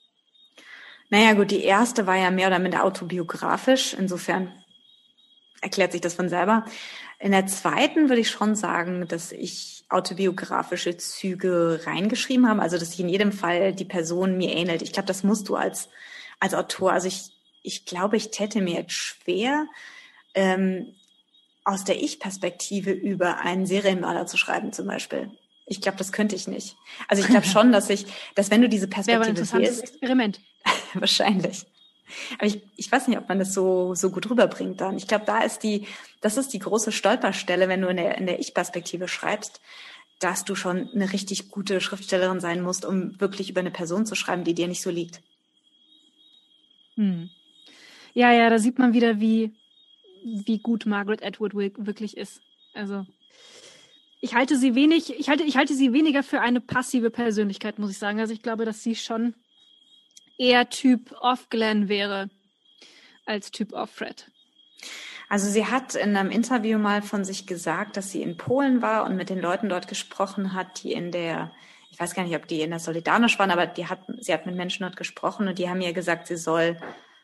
[1.10, 3.94] Naja, gut, die erste war ja mehr oder minder autobiografisch.
[3.94, 4.52] Insofern
[5.62, 6.66] erklärt sich das von selber.
[7.20, 12.94] In der zweiten würde ich schon sagen, dass ich autobiografische Züge reingeschrieben habe, also dass
[12.94, 14.82] ich in jedem Fall die Person mir ähnelt.
[14.82, 15.90] Ich glaube, das musst du als,
[16.40, 16.92] als Autor.
[16.92, 17.32] Also ich,
[17.64, 19.68] ich glaube, ich täte mir jetzt schwer,
[20.34, 20.94] ähm,
[21.64, 25.32] aus der Ich-Perspektive über einen Serienmörder zu schreiben, zum Beispiel.
[25.66, 26.78] Ich glaube, das könnte ich nicht.
[27.10, 28.06] Also ich glaube schon, dass ich,
[28.36, 30.40] dass wenn du diese Perspektive Wäre ein interessantes wählst, Experiment.
[30.94, 31.66] wahrscheinlich.
[32.38, 34.98] Aber ich, ich weiß nicht, ob man das so, so gut rüberbringt dann.
[34.98, 35.88] Ich glaube, da ist die,
[36.22, 39.62] das ist die große Stolperstelle, wenn du in der, in der Ich-Perspektive schreibst,
[40.20, 44.16] dass du schon eine richtig gute Schriftstellerin sein musst, um wirklich über eine Person zu
[44.16, 45.22] schreiben, die dir nicht so liegt.
[46.96, 47.30] Hm.
[48.14, 49.52] Ja, ja, da sieht man wieder, wie,
[50.24, 52.42] wie gut Margaret Atwood wirklich ist.
[52.74, 53.06] Also
[54.20, 57.92] ich halte sie wenig, ich halte, ich halte sie weniger für eine passive Persönlichkeit, muss
[57.92, 58.20] ich sagen.
[58.20, 59.36] Also ich glaube, dass sie schon
[60.38, 62.30] eher Typ Off Glenn wäre
[63.26, 64.32] als Typ Off Fred.
[65.30, 69.06] Also sie hat in einem Interview mal von sich gesagt, dass sie in Polen war
[69.06, 71.52] und mit den Leuten dort gesprochen hat, die in der,
[71.92, 74.46] ich weiß gar nicht, ob die in der Solidarność waren, aber die hat, sie hat
[74.46, 76.78] mit Menschen dort gesprochen und die haben ihr gesagt, sie soll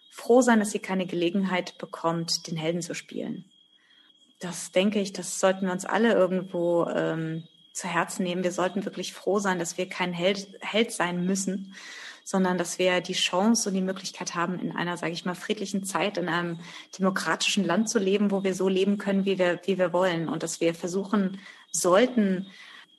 [0.10, 3.46] froh sein, dass sie keine Gelegenheit bekommt, den Helden zu spielen.
[4.42, 8.44] Das denke ich, das sollten wir uns alle irgendwo ähm, zu Herzen nehmen.
[8.44, 11.74] Wir sollten wirklich froh sein, dass wir kein Held, Held sein müssen,
[12.24, 15.84] sondern dass wir die Chance und die Möglichkeit haben, in einer, sage ich mal, friedlichen
[15.84, 16.60] Zeit, in einem
[16.98, 20.30] demokratischen Land zu leben, wo wir so leben können, wie wir, wie wir wollen.
[20.30, 21.40] Und dass wir versuchen
[21.72, 22.48] sollten,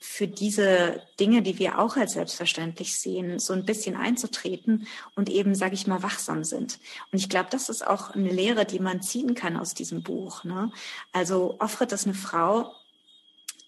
[0.07, 5.55] für diese Dinge, die wir auch als selbstverständlich sehen, so ein bisschen einzutreten und eben,
[5.55, 6.79] sage ich mal, wachsam sind.
[7.11, 10.45] Und ich glaube, das ist auch eine Lehre, die man ziehen kann aus diesem Buch.
[10.45, 10.70] Ne?
[11.12, 12.75] Also Offred ist eine Frau,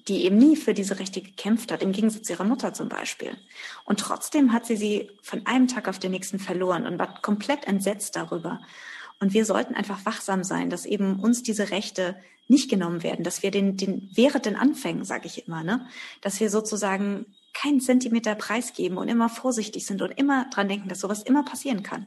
[0.08, 3.36] die eben nie für diese Rechte gekämpft hat, im Gegensatz zu ihrer Mutter zum Beispiel.
[3.84, 7.66] Und trotzdem hat sie sie von einem Tag auf den nächsten verloren und war komplett
[7.66, 8.60] entsetzt darüber.
[9.18, 12.16] Und wir sollten einfach wachsam sein, dass eben uns diese Rechte
[12.48, 15.88] nicht genommen werden, dass wir den, den während den Anfängen, sage ich immer, ne,
[16.20, 21.00] dass wir sozusagen keinen Zentimeter preisgeben und immer vorsichtig sind und immer dran denken, dass
[21.00, 22.06] sowas immer passieren kann.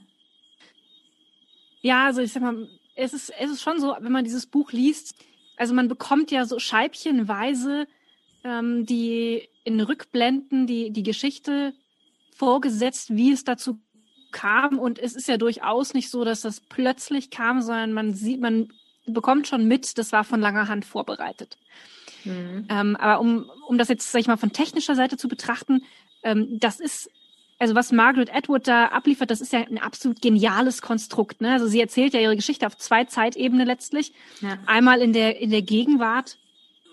[1.81, 4.71] Ja, also ich sag mal, es ist, es ist schon so, wenn man dieses Buch
[4.71, 5.15] liest,
[5.59, 7.85] also man bekommt ja so scheibchenweise
[8.43, 11.73] ähm, die in Rückblenden die, die Geschichte
[12.33, 13.79] vorgesetzt, wie es dazu
[14.31, 14.79] kam.
[14.79, 18.71] Und es ist ja durchaus nicht so, dass das plötzlich kam, sondern man sieht, man
[19.05, 21.57] bekommt schon mit, das war von langer Hand vorbereitet.
[22.23, 22.65] Mhm.
[22.69, 25.83] Ähm, aber um, um das jetzt, sag ich mal, von technischer Seite zu betrachten,
[26.23, 27.11] ähm, das ist
[27.59, 31.41] also was Margaret Atwood da abliefert, das ist ja ein absolut geniales Konstrukt.
[31.41, 31.51] Ne?
[31.51, 34.13] Also sie erzählt ja ihre Geschichte auf zwei Zeitebenen letztlich.
[34.39, 34.57] Ja.
[34.65, 36.37] Einmal in der, in der Gegenwart,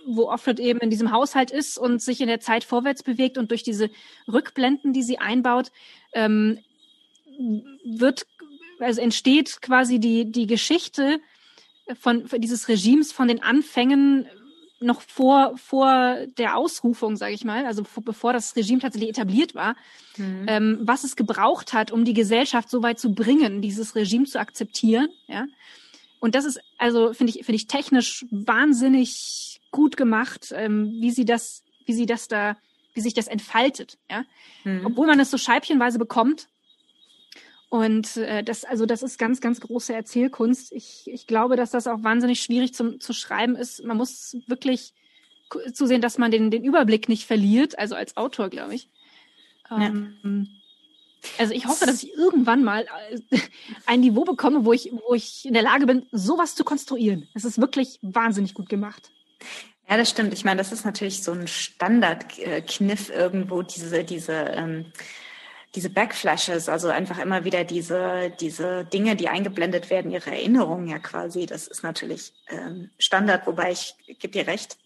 [0.06, 3.52] wo Offred eben in diesem Haushalt ist und sich in der Zeit vorwärts bewegt und
[3.52, 3.90] durch diese
[4.30, 5.70] Rückblenden, die sie einbaut,
[6.12, 6.58] ähm,
[7.84, 8.26] wird,
[8.80, 11.20] also entsteht quasi die, die Geschichte
[12.00, 14.26] von, von dieses Regimes von den Anfängen
[14.80, 19.54] noch vor, vor der Ausrufung, sage ich mal, also vor, bevor das Regime tatsächlich etabliert
[19.54, 19.74] war,
[20.16, 20.44] mhm.
[20.48, 24.38] ähm, was es gebraucht hat, um die Gesellschaft so weit zu bringen, dieses Regime zu
[24.38, 25.08] akzeptieren.
[25.28, 25.46] Ja?
[26.20, 31.24] Und das ist also, finde ich, finde ich technisch wahnsinnig gut gemacht, ähm, wie sie
[31.24, 32.56] das, wie sie das da,
[32.94, 33.98] wie sich das entfaltet.
[34.10, 34.24] Ja?
[34.64, 34.86] Mhm.
[34.86, 36.48] Obwohl man es so scheibchenweise bekommt,
[37.68, 40.72] und äh, das, also das ist ganz, ganz große Erzählkunst.
[40.72, 43.84] Ich, ich glaube, dass das auch wahnsinnig schwierig zum, zu schreiben ist.
[43.84, 44.94] Man muss wirklich
[45.72, 48.88] zusehen, dass man den, den Überblick nicht verliert, also als Autor, glaube ich.
[49.70, 50.30] Ähm, ja.
[51.38, 52.86] Also ich hoffe, dass ich irgendwann mal
[53.30, 53.38] äh,
[53.86, 57.28] ein Niveau bekomme, wo ich, wo ich in der Lage bin, sowas zu konstruieren.
[57.34, 59.10] Es ist wirklich wahnsinnig gut gemacht.
[59.88, 60.32] Ja, das stimmt.
[60.32, 64.86] Ich meine, das ist natürlich so ein Standardkniff irgendwo, diese, diese ähm,
[65.76, 70.98] diese Backflashes, also einfach immer wieder diese, diese Dinge, die eingeblendet werden, ihre Erinnerungen ja
[70.98, 74.78] quasi, das ist natürlich ähm, Standard, wobei ich gebe dir recht,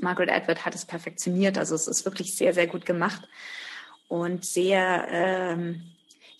[0.00, 3.22] Margaret Atwood hat es perfektioniert, also es ist wirklich sehr, sehr gut gemacht
[4.08, 5.82] und sehr, ähm,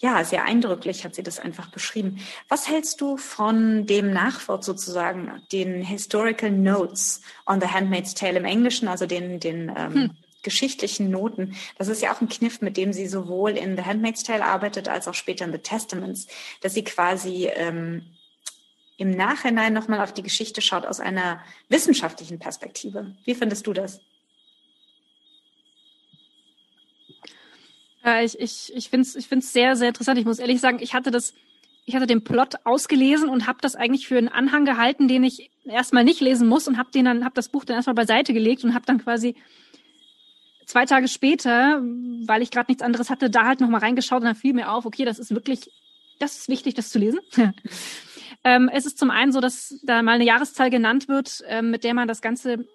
[0.01, 2.21] ja, sehr eindrücklich hat sie das einfach beschrieben.
[2.49, 8.47] Was hältst du von dem Nachwort sozusagen, den Historical Notes on the Handmaid's Tale im
[8.47, 11.55] Englischen, also den, den ähm, hm geschichtlichen Noten.
[11.79, 14.89] Das ist ja auch ein Kniff, mit dem sie sowohl in The Handmaid's Tale arbeitet,
[14.89, 16.27] als auch später in The Testaments,
[16.61, 18.07] dass sie quasi ähm,
[18.97, 23.15] im Nachhinein nochmal auf die Geschichte schaut aus einer wissenschaftlichen Perspektive.
[23.25, 24.01] Wie findest du das?
[28.05, 30.19] Äh, ich ich, ich finde es ich find's sehr, sehr interessant.
[30.19, 31.35] Ich muss ehrlich sagen, ich hatte das,
[31.87, 35.51] ich hatte den Plot ausgelesen und habe das eigentlich für einen Anhang gehalten, den ich
[35.65, 38.65] erstmal nicht lesen muss und habe den dann, habe das Buch dann erstmal beiseite gelegt
[38.65, 39.35] und habe dann quasi
[40.71, 41.83] zwei Tage später,
[42.27, 44.87] weil ich gerade nichts anderes hatte, da halt nochmal reingeschaut und dann fiel mir auf,
[44.87, 45.71] okay, das ist wirklich,
[46.19, 47.21] das ist wichtig, das zu lesen.
[48.43, 51.85] Ähm, es ist zum einen so, dass da mal eine Jahreszahl genannt wird, ähm, mit
[51.85, 52.67] der man das Ganze,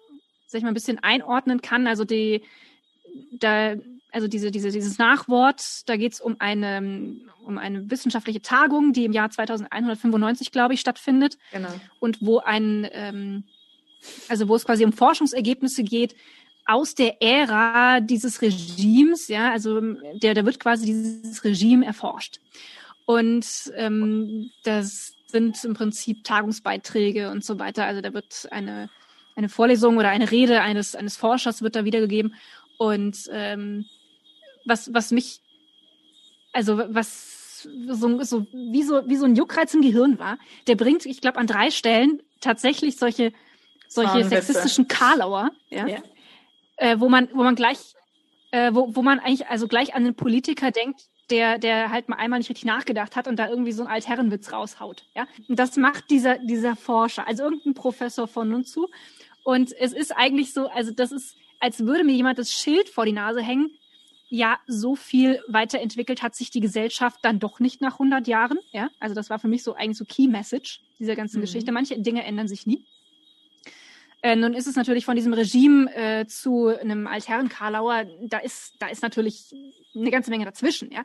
[0.46, 1.88] sag ich mal, ein bisschen einordnen kann.
[1.88, 2.42] Also die,
[3.32, 3.74] da,
[4.12, 9.06] also diese, diese, dieses Nachwort, da geht es um eine, um eine wissenschaftliche Tagung, die
[9.06, 11.36] im Jahr 2195, glaube ich, stattfindet.
[11.50, 11.68] Genau.
[11.98, 13.42] Und wo ein, ähm,
[14.28, 16.14] also wo es quasi um Forschungsergebnisse geht,
[16.66, 19.80] aus der Ära dieses Regimes, ja, also
[20.14, 22.40] der, da wird quasi dieses Regime erforscht.
[23.04, 23.46] Und
[23.76, 27.84] ähm, das sind im Prinzip Tagungsbeiträge und so weiter.
[27.84, 28.90] Also da wird eine,
[29.36, 32.34] eine Vorlesung oder eine Rede eines, eines Forschers wird da wiedergegeben.
[32.78, 33.86] Und ähm,
[34.64, 35.40] was, was mich,
[36.52, 41.06] also was so, so, wie so wie so ein Juckreiz im Gehirn war, der bringt,
[41.06, 43.32] ich glaube, an drei Stellen tatsächlich solche
[43.88, 45.98] solche sexistischen Karlauer, ja, ja
[46.76, 47.94] äh, wo man, wo man gleich,
[48.50, 52.16] äh, wo, wo man eigentlich also gleich an einen Politiker denkt, der, der halt mal
[52.16, 55.04] einmal nicht richtig nachgedacht hat und da irgendwie so einen Altherrenwitz raushaut.
[55.14, 55.26] Ja?
[55.48, 58.88] Und das macht dieser, dieser Forscher, also irgendein Professor von und zu.
[59.42, 63.06] Und es ist eigentlich so, also das ist, als würde mir jemand das Schild vor
[63.06, 63.70] die Nase hängen.
[64.28, 68.58] Ja, so viel weiterentwickelt hat sich die Gesellschaft dann doch nicht nach 100 Jahren.
[68.72, 71.42] Ja, also das war für mich so eigentlich so Key Message dieser ganzen mhm.
[71.42, 71.70] Geschichte.
[71.70, 72.84] Manche Dinge ändern sich nie.
[74.26, 78.74] Äh, nun ist es natürlich von diesem Regime äh, zu einem Altherren Karlauer, da ist,
[78.80, 79.54] da ist natürlich
[79.94, 81.04] eine ganze Menge dazwischen, ja.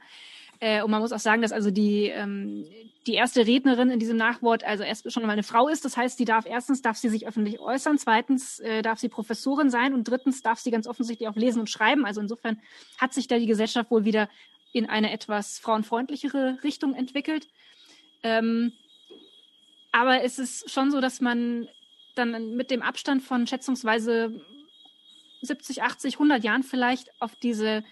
[0.59, 2.65] Äh, und man muss auch sagen, dass also die, ähm,
[3.05, 5.85] die erste Rednerin in diesem Nachwort also erst schon mal eine Frau ist.
[5.85, 9.69] Das heißt, die darf erstens darf sie sich öffentlich äußern, zweitens äh, darf sie Professorin
[9.69, 12.07] sein und drittens darf sie ganz offensichtlich auch lesen und schreiben.
[12.07, 12.59] Also insofern
[12.97, 14.29] hat sich da die Gesellschaft wohl wieder
[14.73, 17.47] in eine etwas frauenfreundlichere Richtung entwickelt.
[18.23, 18.73] Ähm,
[19.91, 21.67] aber es ist schon so, dass man
[22.15, 24.41] dann mit dem Abstand von schätzungsweise
[25.41, 27.83] 70, 80, 100 Jahren vielleicht auf diese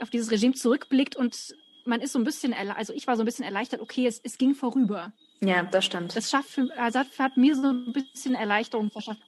[0.00, 1.54] auf dieses Regime zurückblickt und
[1.84, 4.38] man ist so ein bisschen, also ich war so ein bisschen erleichtert, okay, es, es
[4.38, 5.12] ging vorüber.
[5.40, 6.14] Ja, das stimmt.
[6.14, 9.22] Das schafft für, also hat mir so ein bisschen Erleichterung verschafft.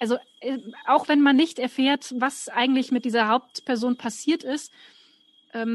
[0.00, 4.72] Also äh, auch wenn man nicht erfährt, was eigentlich mit dieser Hauptperson passiert ist,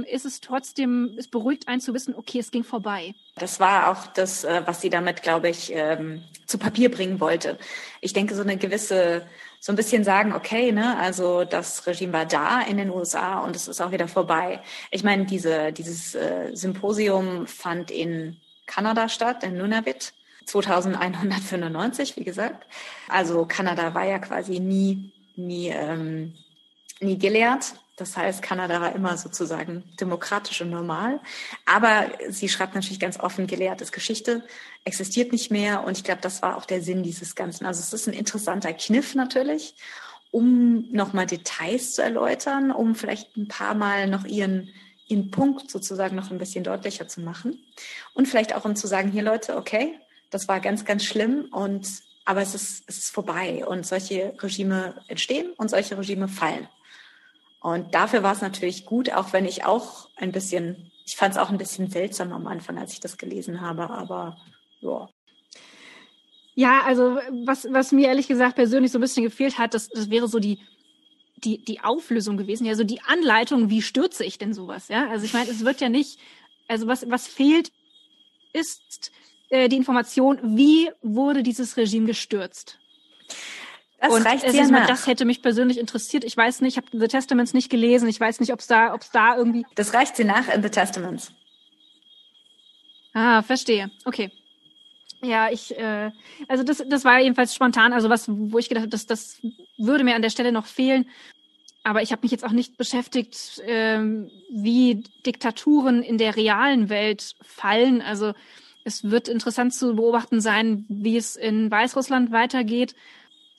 [0.07, 3.13] ist es trotzdem, es beruhigt einen zu wissen, okay, es ging vorbei.
[3.35, 7.57] Das war auch das, äh, was sie damit, glaube ich, ähm, zu Papier bringen wollte.
[8.01, 9.25] Ich denke, so eine gewisse,
[9.59, 13.55] so ein bisschen sagen, okay, ne, also das Regime war da in den USA und
[13.55, 14.61] es ist auch wieder vorbei.
[14.91, 20.13] Ich meine, diese, dieses äh, Symposium fand in Kanada statt, in Nunavut.
[20.45, 22.67] 2195, wie gesagt.
[23.07, 26.33] Also Kanada war ja quasi nie, nie, ähm,
[26.99, 27.75] nie gelehrt.
[28.01, 31.19] Das heißt, Kanada war immer sozusagen demokratisch und normal.
[31.67, 34.43] Aber sie schreibt natürlich ganz offen, gelehrtes Geschichte
[34.85, 35.83] existiert nicht mehr.
[35.83, 37.67] Und ich glaube, das war auch der Sinn dieses Ganzen.
[37.67, 39.75] Also es ist ein interessanter Kniff natürlich,
[40.31, 44.69] um nochmal Details zu erläutern, um vielleicht ein paar Mal noch ihren,
[45.07, 47.63] ihren Punkt sozusagen noch ein bisschen deutlicher zu machen.
[48.15, 49.99] Und vielleicht auch um zu sagen, hier Leute, okay,
[50.31, 51.87] das war ganz, ganz schlimm und
[52.25, 56.67] aber es ist, es ist vorbei und solche Regime entstehen und solche Regime fallen.
[57.61, 61.39] Und dafür war es natürlich gut, auch wenn ich auch ein bisschen, ich fand es
[61.39, 64.37] auch ein bisschen seltsam am Anfang, als ich das gelesen habe, aber
[64.81, 65.07] ja.
[66.55, 70.09] Ja, also was, was mir ehrlich gesagt persönlich so ein bisschen gefehlt hat, das, das
[70.09, 70.59] wäre so die,
[71.37, 75.07] die, die Auflösung gewesen, ja, so die Anleitung, wie stürze ich denn sowas, ja?
[75.09, 76.19] Also ich meine, es wird ja nicht,
[76.67, 77.71] also was, was fehlt,
[78.53, 79.11] ist
[79.49, 82.79] äh, die Information, wie wurde dieses Regime gestürzt?
[84.01, 84.87] Das und reicht sehr nach.
[84.87, 86.23] Das hätte mich persönlich interessiert.
[86.23, 88.09] Ich weiß nicht, ich habe The Testaments nicht gelesen.
[88.09, 89.63] Ich weiß nicht, ob es da, ob's da irgendwie.
[89.75, 91.31] Das reicht sie nach in The Testaments.
[93.13, 93.91] Ah, verstehe.
[94.05, 94.31] Okay.
[95.21, 96.09] Ja, ich, äh,
[96.47, 99.39] also das, das war jedenfalls spontan, also was, wo ich gedacht habe, das, das
[99.77, 101.07] würde mir an der Stelle noch fehlen.
[101.83, 107.35] Aber ich habe mich jetzt auch nicht beschäftigt, ähm, wie Diktaturen in der realen Welt
[107.41, 108.01] fallen.
[108.01, 108.33] Also
[108.83, 112.95] es wird interessant zu beobachten sein, wie es in Weißrussland weitergeht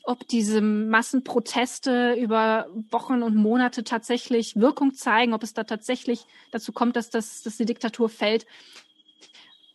[0.04, 6.72] ob diese Massenproteste über Wochen und Monate tatsächlich Wirkung zeigen, ob es da tatsächlich dazu
[6.72, 8.46] kommt, dass, das, dass die Diktatur fällt.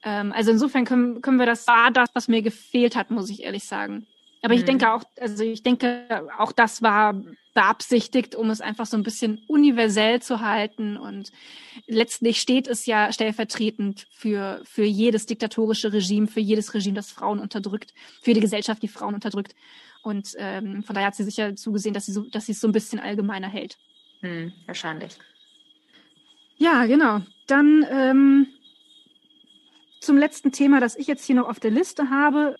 [0.04, 3.44] Ähm, also insofern können, können wir das, war das, was mir gefehlt hat, muss ich
[3.44, 4.06] ehrlich sagen.
[4.42, 4.60] Aber mhm.
[4.60, 7.22] ich denke auch, also ich denke, auch das war
[7.54, 10.96] beabsichtigt, um es einfach so ein bisschen universell zu halten.
[10.96, 11.32] Und
[11.88, 17.40] letztlich steht es ja stellvertretend für, für jedes diktatorische Regime, für jedes Regime, das Frauen
[17.40, 19.56] unterdrückt, für die Gesellschaft, die Frauen unterdrückt.
[20.02, 22.68] Und ähm, von daher hat sie sicher zugesehen, dass sie so, dass sie es so
[22.68, 23.78] ein bisschen allgemeiner hält.
[24.22, 25.18] Hm, wahrscheinlich.
[26.58, 27.22] Ja, genau.
[27.46, 28.48] Dann ähm,
[30.02, 32.58] zum letzten Thema, das ich jetzt hier noch auf der Liste habe,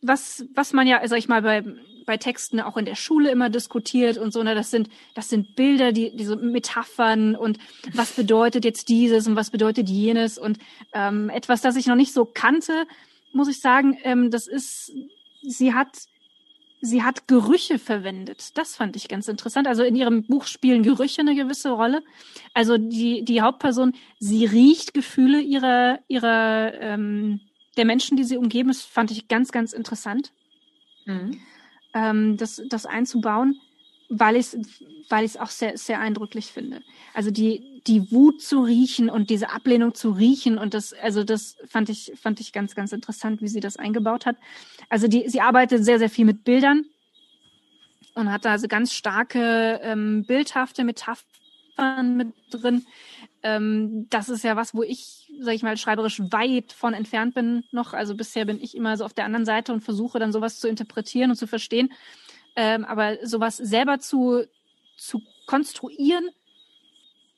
[0.00, 1.64] was, was man ja, sag ich mal, bei,
[2.06, 5.54] bei Texten auch in der Schule immer diskutiert und so, ne, das sind, das sind
[5.54, 7.58] Bilder, die, diese Metaphern und
[7.94, 10.58] was bedeutet jetzt dieses und was bedeutet jenes und
[10.92, 12.86] ähm, etwas, das ich noch nicht so kannte,
[13.32, 14.92] muss ich sagen, ähm, das ist,
[15.42, 16.06] sie hat,
[16.82, 18.58] sie hat Gerüche verwendet.
[18.58, 19.66] Das fand ich ganz interessant.
[19.66, 22.02] Also in ihrem Buch spielen Gerüche eine gewisse Rolle.
[22.52, 27.40] Also die, die Hauptperson, sie riecht Gefühle ihrer, ihrer, ähm,
[27.76, 28.68] der Menschen, die sie umgeben.
[28.68, 30.32] Das fand ich ganz, ganz interessant.
[31.06, 31.40] Mhm.
[31.94, 33.60] Ähm, das, das einzubauen
[34.18, 36.82] weil ich es weil ich's auch sehr, sehr eindrücklich finde.
[37.12, 41.56] Also die, die Wut zu riechen und diese Ablehnung zu riechen und das, also das
[41.66, 44.36] fand ich, fand ich ganz, ganz interessant, wie sie das eingebaut hat.
[44.88, 46.86] Also die, sie arbeitet sehr, sehr viel mit Bildern
[48.14, 52.86] und hat da also ganz starke ähm, bildhafte Metaphern mit drin.
[53.42, 57.64] Ähm, das ist ja was, wo ich, sag ich mal, schreiberisch weit von entfernt bin
[57.70, 57.92] noch.
[57.92, 60.68] Also bisher bin ich immer so auf der anderen Seite und versuche dann sowas zu
[60.68, 61.92] interpretieren und zu verstehen.
[62.56, 64.44] Ähm, aber sowas selber zu,
[64.96, 66.28] zu konstruieren,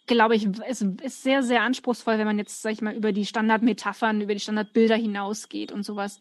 [0.06, 3.26] glaube ich, ist, ist sehr, sehr anspruchsvoll, wenn man jetzt, sag ich mal, über die
[3.26, 6.20] Standardmetaphern, über die Standardbilder hinausgeht und sowas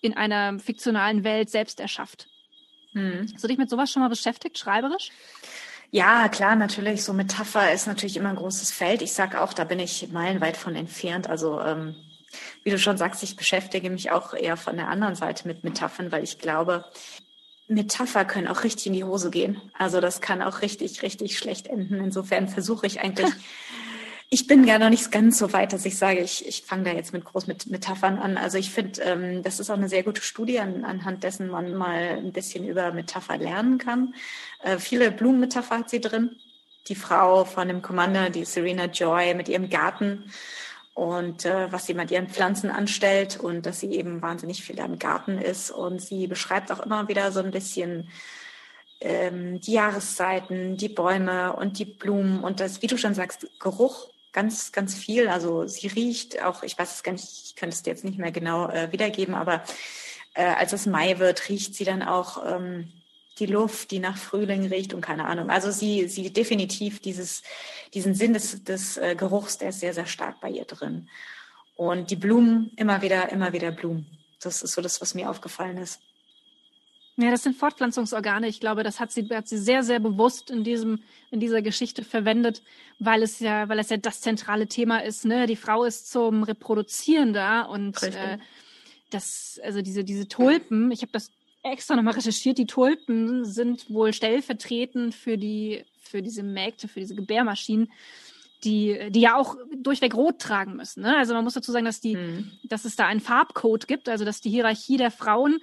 [0.00, 2.28] in einer fiktionalen Welt selbst erschafft.
[2.92, 3.28] Hm.
[3.32, 5.10] Hast du dich mit sowas schon mal beschäftigt, schreiberisch?
[5.90, 7.04] Ja, klar, natürlich.
[7.04, 9.02] So Metapher ist natürlich immer ein großes Feld.
[9.02, 11.28] Ich sage auch, da bin ich meilenweit von entfernt.
[11.28, 11.94] Also ähm,
[12.64, 16.10] wie du schon sagst, ich beschäftige mich auch eher von der anderen Seite mit Metaphern,
[16.10, 16.84] weil ich glaube,
[17.68, 19.60] Metapher können auch richtig in die Hose gehen.
[19.78, 21.94] Also das kann auch richtig, richtig schlecht enden.
[21.94, 23.30] Insofern versuche ich eigentlich,
[24.30, 26.92] ich bin gar noch nicht ganz so weit, dass ich sage, ich, ich fange da
[26.92, 28.36] jetzt mit groß mit Metaphern an.
[28.36, 31.74] Also ich finde, ähm, das ist auch eine sehr gute Studie, an, anhand dessen man
[31.74, 34.14] mal ein bisschen über Metapher lernen kann.
[34.62, 36.36] Äh, viele Blumenmetapher hat sie drin.
[36.88, 40.24] Die Frau von dem Commander, die Serena Joy mit ihrem Garten
[40.94, 44.98] und äh, was sie mit ihren Pflanzen anstellt und dass sie eben wahnsinnig viel am
[44.98, 45.70] Garten ist.
[45.70, 48.08] Und sie beschreibt auch immer wieder so ein bisschen
[49.00, 54.10] ähm, die Jahreszeiten, die Bäume und die Blumen und das, wie du schon sagst, Geruch
[54.32, 55.28] ganz, ganz viel.
[55.28, 58.18] Also sie riecht auch, ich weiß es gar nicht, ich könnte es dir jetzt nicht
[58.18, 59.62] mehr genau äh, wiedergeben, aber
[60.34, 62.92] äh, als es Mai wird, riecht sie dann auch ähm,
[63.38, 65.50] die Luft, die nach Frühling riecht und keine Ahnung.
[65.50, 67.42] Also sie, sie definitiv dieses,
[67.94, 71.08] diesen Sinn des, des äh, Geruchs, der ist sehr, sehr stark bei ihr drin.
[71.76, 74.06] Und die Blumen, immer wieder, immer wieder Blumen.
[74.40, 76.00] Das ist so das, was mir aufgefallen ist.
[77.16, 78.48] Ja, das sind Fortpflanzungsorgane.
[78.48, 82.04] Ich glaube, das hat sie, hat sie sehr, sehr bewusst in diesem, in dieser Geschichte
[82.04, 82.62] verwendet,
[82.98, 85.24] weil es ja, weil es ja das zentrale Thema ist.
[85.24, 88.38] Ne, die Frau ist zum Reproduzieren da und äh,
[89.10, 90.90] das, also diese, diese Tulpen.
[90.90, 91.30] Ich habe das
[91.62, 97.14] extra nochmal recherchiert, die Tulpen sind wohl stellvertretend für die, für diese Mägde, für diese
[97.14, 97.90] Gebärmaschinen,
[98.64, 101.02] die, die ja auch durchweg rot tragen müssen.
[101.02, 101.16] Ne?
[101.16, 102.52] Also man muss dazu sagen, dass die, mhm.
[102.64, 105.58] dass es da einen Farbcode gibt, also dass die Hierarchie der Frauen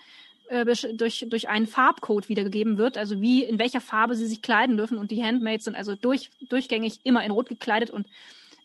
[0.49, 4.77] äh, durch, durch einen Farbcode wiedergegeben wird, also wie, in welcher Farbe sie sich kleiden
[4.77, 4.97] dürfen.
[4.97, 8.07] Und die Handmaids sind also durch, durchgängig immer in Rot gekleidet und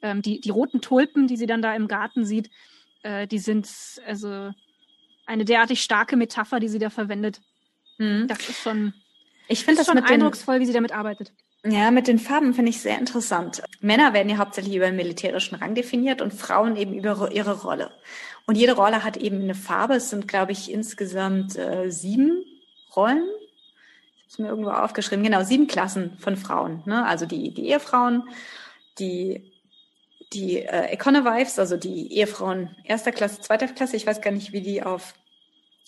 [0.03, 2.51] ähm, die, die roten Tulpen, die sie dann da im Garten sieht,
[3.03, 3.69] äh, die sind
[4.07, 4.53] also
[5.27, 7.41] eine derartig starke Metapher, die sie da verwendet.
[7.99, 8.27] Mhm.
[8.29, 8.95] Das ist schon,
[9.49, 11.33] ich finde das schon eindrucksvoll, den, wie sie damit arbeitet.
[11.67, 13.63] Ja, mit den Farben finde ich sehr interessant.
[13.81, 17.91] Männer werden ja hauptsächlich über den militärischen Rang definiert und Frauen eben über ihre Rolle.
[18.47, 19.95] Und jede Rolle hat eben eine Farbe.
[19.95, 22.45] Es sind, glaube ich, insgesamt äh, sieben
[22.95, 23.25] Rollen.
[24.17, 25.25] Ich habe es mir irgendwo aufgeschrieben.
[25.25, 26.83] Genau, sieben Klassen von Frauen.
[26.85, 27.07] Ne?
[27.07, 28.25] Also die, die Ehefrauen,
[28.99, 29.54] die
[30.35, 34.61] die äh, Econowives, also die Ehefrauen erster Klasse, zweiter Klasse, ich weiß gar nicht, wie
[34.61, 35.15] die auf,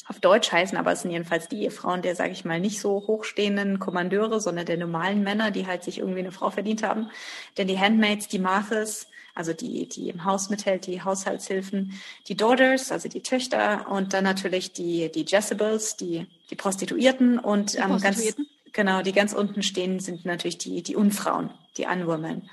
[0.06, 3.04] auf Deutsch heißen, aber es sind jedenfalls die Ehefrauen der, sage ich mal, nicht so
[3.06, 7.10] hochstehenden Kommandeure, sondern der normalen Männer, die halt sich irgendwie eine Frau verdient haben.
[7.58, 11.92] Denn die Handmaids, die Marthes, also die, die im Haus mithält, die Haushaltshilfen,
[12.26, 17.74] die Daughters, also die Töchter und dann natürlich die, die Jezebels, die, die Prostituierten und
[17.74, 18.34] die ähm, ganz,
[18.72, 22.48] genau, die ganz unten stehen sind natürlich die, die Unfrauen, die Unwomen.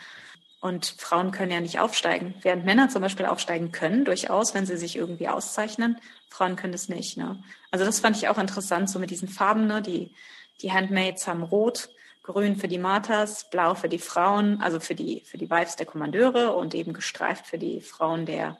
[0.63, 4.77] Und Frauen können ja nicht aufsteigen, während Männer zum Beispiel aufsteigen können, durchaus, wenn sie
[4.77, 5.99] sich irgendwie auszeichnen.
[6.29, 7.17] Frauen können es nicht.
[7.17, 7.43] Ne?
[7.69, 9.67] Also das fand ich auch interessant, so mit diesen Farben.
[9.67, 9.81] Ne?
[9.81, 10.15] Die,
[10.61, 11.89] die Handmaids haben Rot,
[12.21, 15.85] Grün für die Marthas, Blau für die Frauen, also für die, für die Wives der
[15.85, 18.57] Kommandeure und eben gestreift für die Frauen der,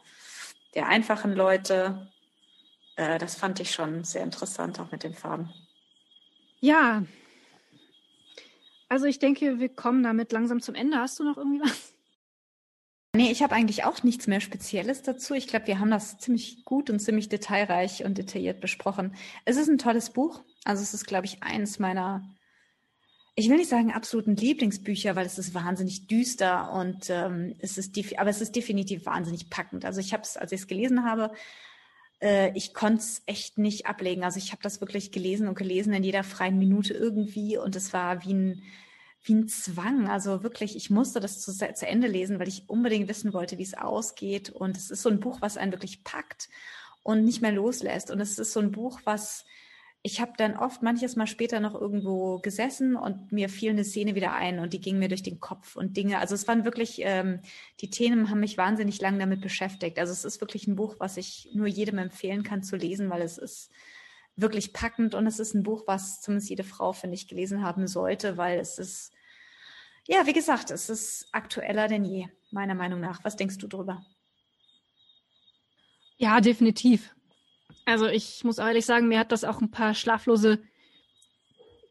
[0.75, 2.11] der einfachen Leute.
[2.97, 5.53] Äh, das fand ich schon sehr interessant, auch mit den Farben.
[6.59, 7.03] Ja,
[8.89, 10.97] also ich denke, wir kommen damit langsam zum Ende.
[10.97, 11.92] Hast du noch irgendwie was?
[13.15, 15.35] Nee, ich habe eigentlich auch nichts mehr Spezielles dazu.
[15.35, 19.15] Ich glaube, wir haben das ziemlich gut und ziemlich detailreich und detailliert besprochen.
[19.45, 20.41] Es ist ein tolles Buch.
[20.63, 22.23] Also es ist, glaube ich, eines meiner,
[23.35, 27.95] ich will nicht sagen absoluten Lieblingsbücher, weil es ist wahnsinnig düster und ähm, es ist,
[28.17, 29.85] aber es ist definitiv wahnsinnig packend.
[29.85, 31.31] Also ich habe es, als ich es gelesen habe,
[32.19, 34.23] äh, ich konnte es echt nicht ablegen.
[34.23, 37.93] Also ich habe das wirklich gelesen und gelesen in jeder freien Minute irgendwie und es
[37.93, 38.63] war wie ein
[39.23, 40.07] wie ein Zwang.
[40.09, 43.63] Also wirklich, ich musste das zu, zu Ende lesen, weil ich unbedingt wissen wollte, wie
[43.63, 44.49] es ausgeht.
[44.49, 46.49] Und es ist so ein Buch, was einen wirklich packt.
[47.03, 48.11] und nicht mehr loslässt.
[48.11, 49.45] Und es ist so ein Buch, was
[50.05, 54.15] ich habe dann oft manches Mal später noch irgendwo gesessen und mir fiel eine Szene
[54.15, 56.19] wieder ein und die ging mir durch den Kopf und Dinge.
[56.19, 57.39] Also es waren wirklich, ähm,
[57.79, 59.97] die Themen haben mich wahnsinnig lang damit beschäftigt.
[59.97, 63.21] Also es ist wirklich ein Buch, was ich nur jedem empfehlen kann zu lesen, weil
[63.21, 63.71] es ist
[64.35, 67.87] wirklich packend und es ist ein Buch, was zumindest jede Frau, finde ich, gelesen haben
[67.87, 69.11] sollte, weil es ist,
[70.07, 73.23] ja, wie gesagt, es ist aktueller denn je, meiner Meinung nach.
[73.23, 74.05] Was denkst du drüber?
[76.17, 77.15] Ja, definitiv.
[77.85, 80.61] Also ich muss ehrlich sagen, mir hat das auch ein paar schlaflose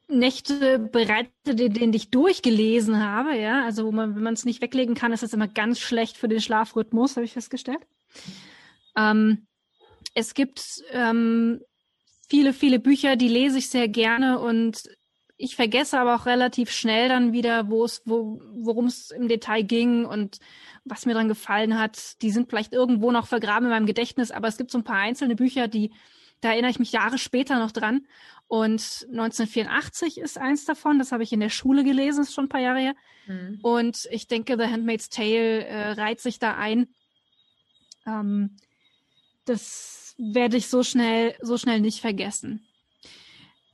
[0.08, 3.36] Nächte bereitet, denen ich durchgelesen habe.
[3.36, 6.28] Ja, also man, wenn man es nicht weglegen kann, ist das immer ganz schlecht für
[6.28, 7.86] den Schlafrhythmus, habe ich festgestellt.
[8.96, 9.46] Ähm,
[10.14, 11.60] es gibt ähm,
[12.32, 14.84] viele, viele Bücher, die lese ich sehr gerne und
[15.36, 19.62] ich vergesse aber auch relativ schnell dann wieder, wo es, wo, worum es im Detail
[19.64, 20.38] ging und
[20.86, 22.22] was mir dran gefallen hat.
[22.22, 24.96] Die sind vielleicht irgendwo noch vergraben in meinem Gedächtnis, aber es gibt so ein paar
[24.96, 25.92] einzelne Bücher, die,
[26.40, 28.06] da erinnere ich mich Jahre später noch dran.
[28.46, 32.48] Und 1984 ist eins davon, das habe ich in der Schule gelesen, ist schon ein
[32.48, 32.94] paar Jahre her.
[33.26, 33.58] Mhm.
[33.62, 36.94] Und ich denke, The Handmaid's Tale äh, reiht sich da ein.
[38.06, 38.56] Ähm,
[39.44, 42.64] das werde ich so schnell, so schnell nicht vergessen.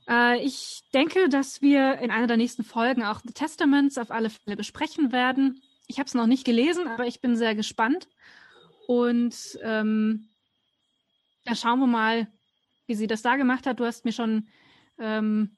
[0.09, 4.31] Äh, ich denke, dass wir in einer der nächsten Folgen auch The Testaments auf alle
[4.31, 5.61] Fälle besprechen werden.
[5.87, 8.07] Ich habe es noch nicht gelesen, aber ich bin sehr gespannt.
[8.87, 10.29] Und ähm,
[11.45, 12.27] ja, schauen wir mal,
[12.87, 13.79] wie sie das da gemacht hat.
[13.79, 14.47] Du hast mir schon
[14.97, 15.55] ähm,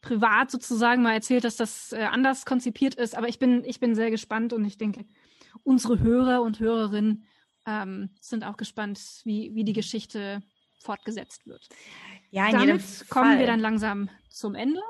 [0.00, 3.14] privat sozusagen mal erzählt, dass das äh, anders konzipiert ist.
[3.14, 5.04] Aber ich bin, ich bin sehr gespannt und ich denke,
[5.62, 7.26] unsere Hörer und Hörerinnen
[7.66, 10.42] ähm, sind auch gespannt, wie, wie die Geschichte
[10.82, 11.68] fortgesetzt wird.
[12.30, 13.38] Ja, in Damit jedem kommen Fall.
[13.38, 14.80] wir dann langsam zum Ende.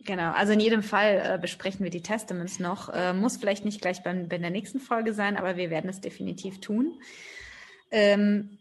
[0.00, 2.88] Genau, also in jedem Fall äh, besprechen wir die Testaments noch.
[2.88, 6.00] Äh, muss vielleicht nicht gleich beim, bei der nächsten Folge sein, aber wir werden es
[6.00, 7.00] definitiv tun.
[7.90, 8.58] Ähm,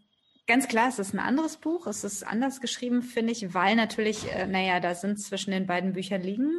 [0.47, 1.85] ganz klar, es ist ein anderes Buch.
[1.87, 5.93] Es ist anders geschrieben, finde ich, weil natürlich, äh, naja, da sind zwischen den beiden
[5.93, 6.51] Büchern liegen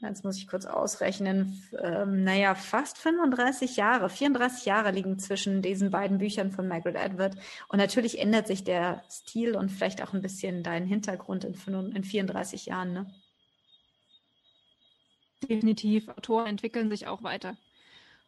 [0.00, 1.62] Jetzt muss ich kurz ausrechnen.
[1.80, 7.36] Ähm, naja, fast 35 Jahre, 34 Jahre liegen zwischen diesen beiden Büchern von Margaret Edward.
[7.68, 11.54] Und natürlich ändert sich der Stil und vielleicht auch ein bisschen dein Hintergrund in,
[11.94, 12.92] in 34 Jahren.
[12.92, 13.06] Ne?
[15.48, 16.08] Definitiv.
[16.08, 17.56] Autoren entwickeln sich auch weiter.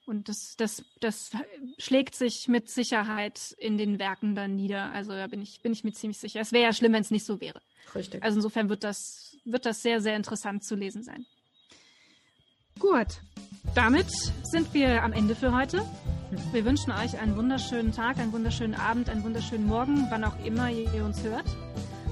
[0.06, 1.32] Und das, das, das
[1.78, 4.92] schlägt sich mit Sicherheit in den Werken dann nieder.
[4.92, 6.40] Also da bin ich, bin ich mir ziemlich sicher.
[6.40, 7.60] Es wäre ja schlimm, wenn es nicht so wäre.
[7.92, 8.22] Richtig.
[8.22, 11.26] Also insofern wird das, wird das sehr, sehr interessant zu lesen sein.
[12.78, 13.06] Gut,
[13.74, 14.06] damit
[14.42, 15.82] sind wir am Ende für heute.
[16.52, 20.70] Wir wünschen euch einen wunderschönen Tag, einen wunderschönen Abend, einen wunderschönen Morgen, wann auch immer
[20.70, 21.46] ihr uns hört.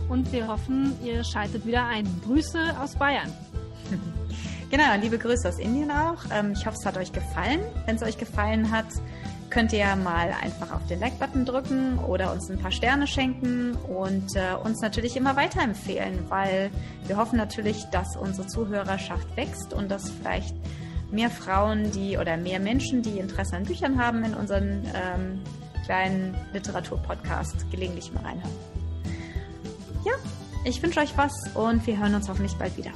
[0.08, 2.06] Und wir hoffen, ihr schaltet wieder ein.
[2.24, 3.32] Grüße aus Bayern.
[4.70, 6.18] Genau, liebe Grüße aus Indien auch.
[6.32, 7.60] Ähm, ich hoffe, es hat euch gefallen.
[7.86, 8.86] Wenn es euch gefallen hat,
[9.54, 14.34] könnt ihr mal einfach auf den Like-Button drücken oder uns ein paar Sterne schenken und
[14.34, 16.72] äh, uns natürlich immer weiterempfehlen, weil
[17.06, 20.56] wir hoffen natürlich, dass unsere Zuhörerschaft wächst und dass vielleicht
[21.12, 25.40] mehr Frauen, die oder mehr Menschen, die Interesse an Büchern haben, in unseren ähm,
[25.84, 28.50] kleinen Literaturpodcast gelegentlich mal reinhören.
[30.04, 30.14] Ja,
[30.64, 32.90] ich wünsche euch was und wir hören uns hoffentlich bald wieder.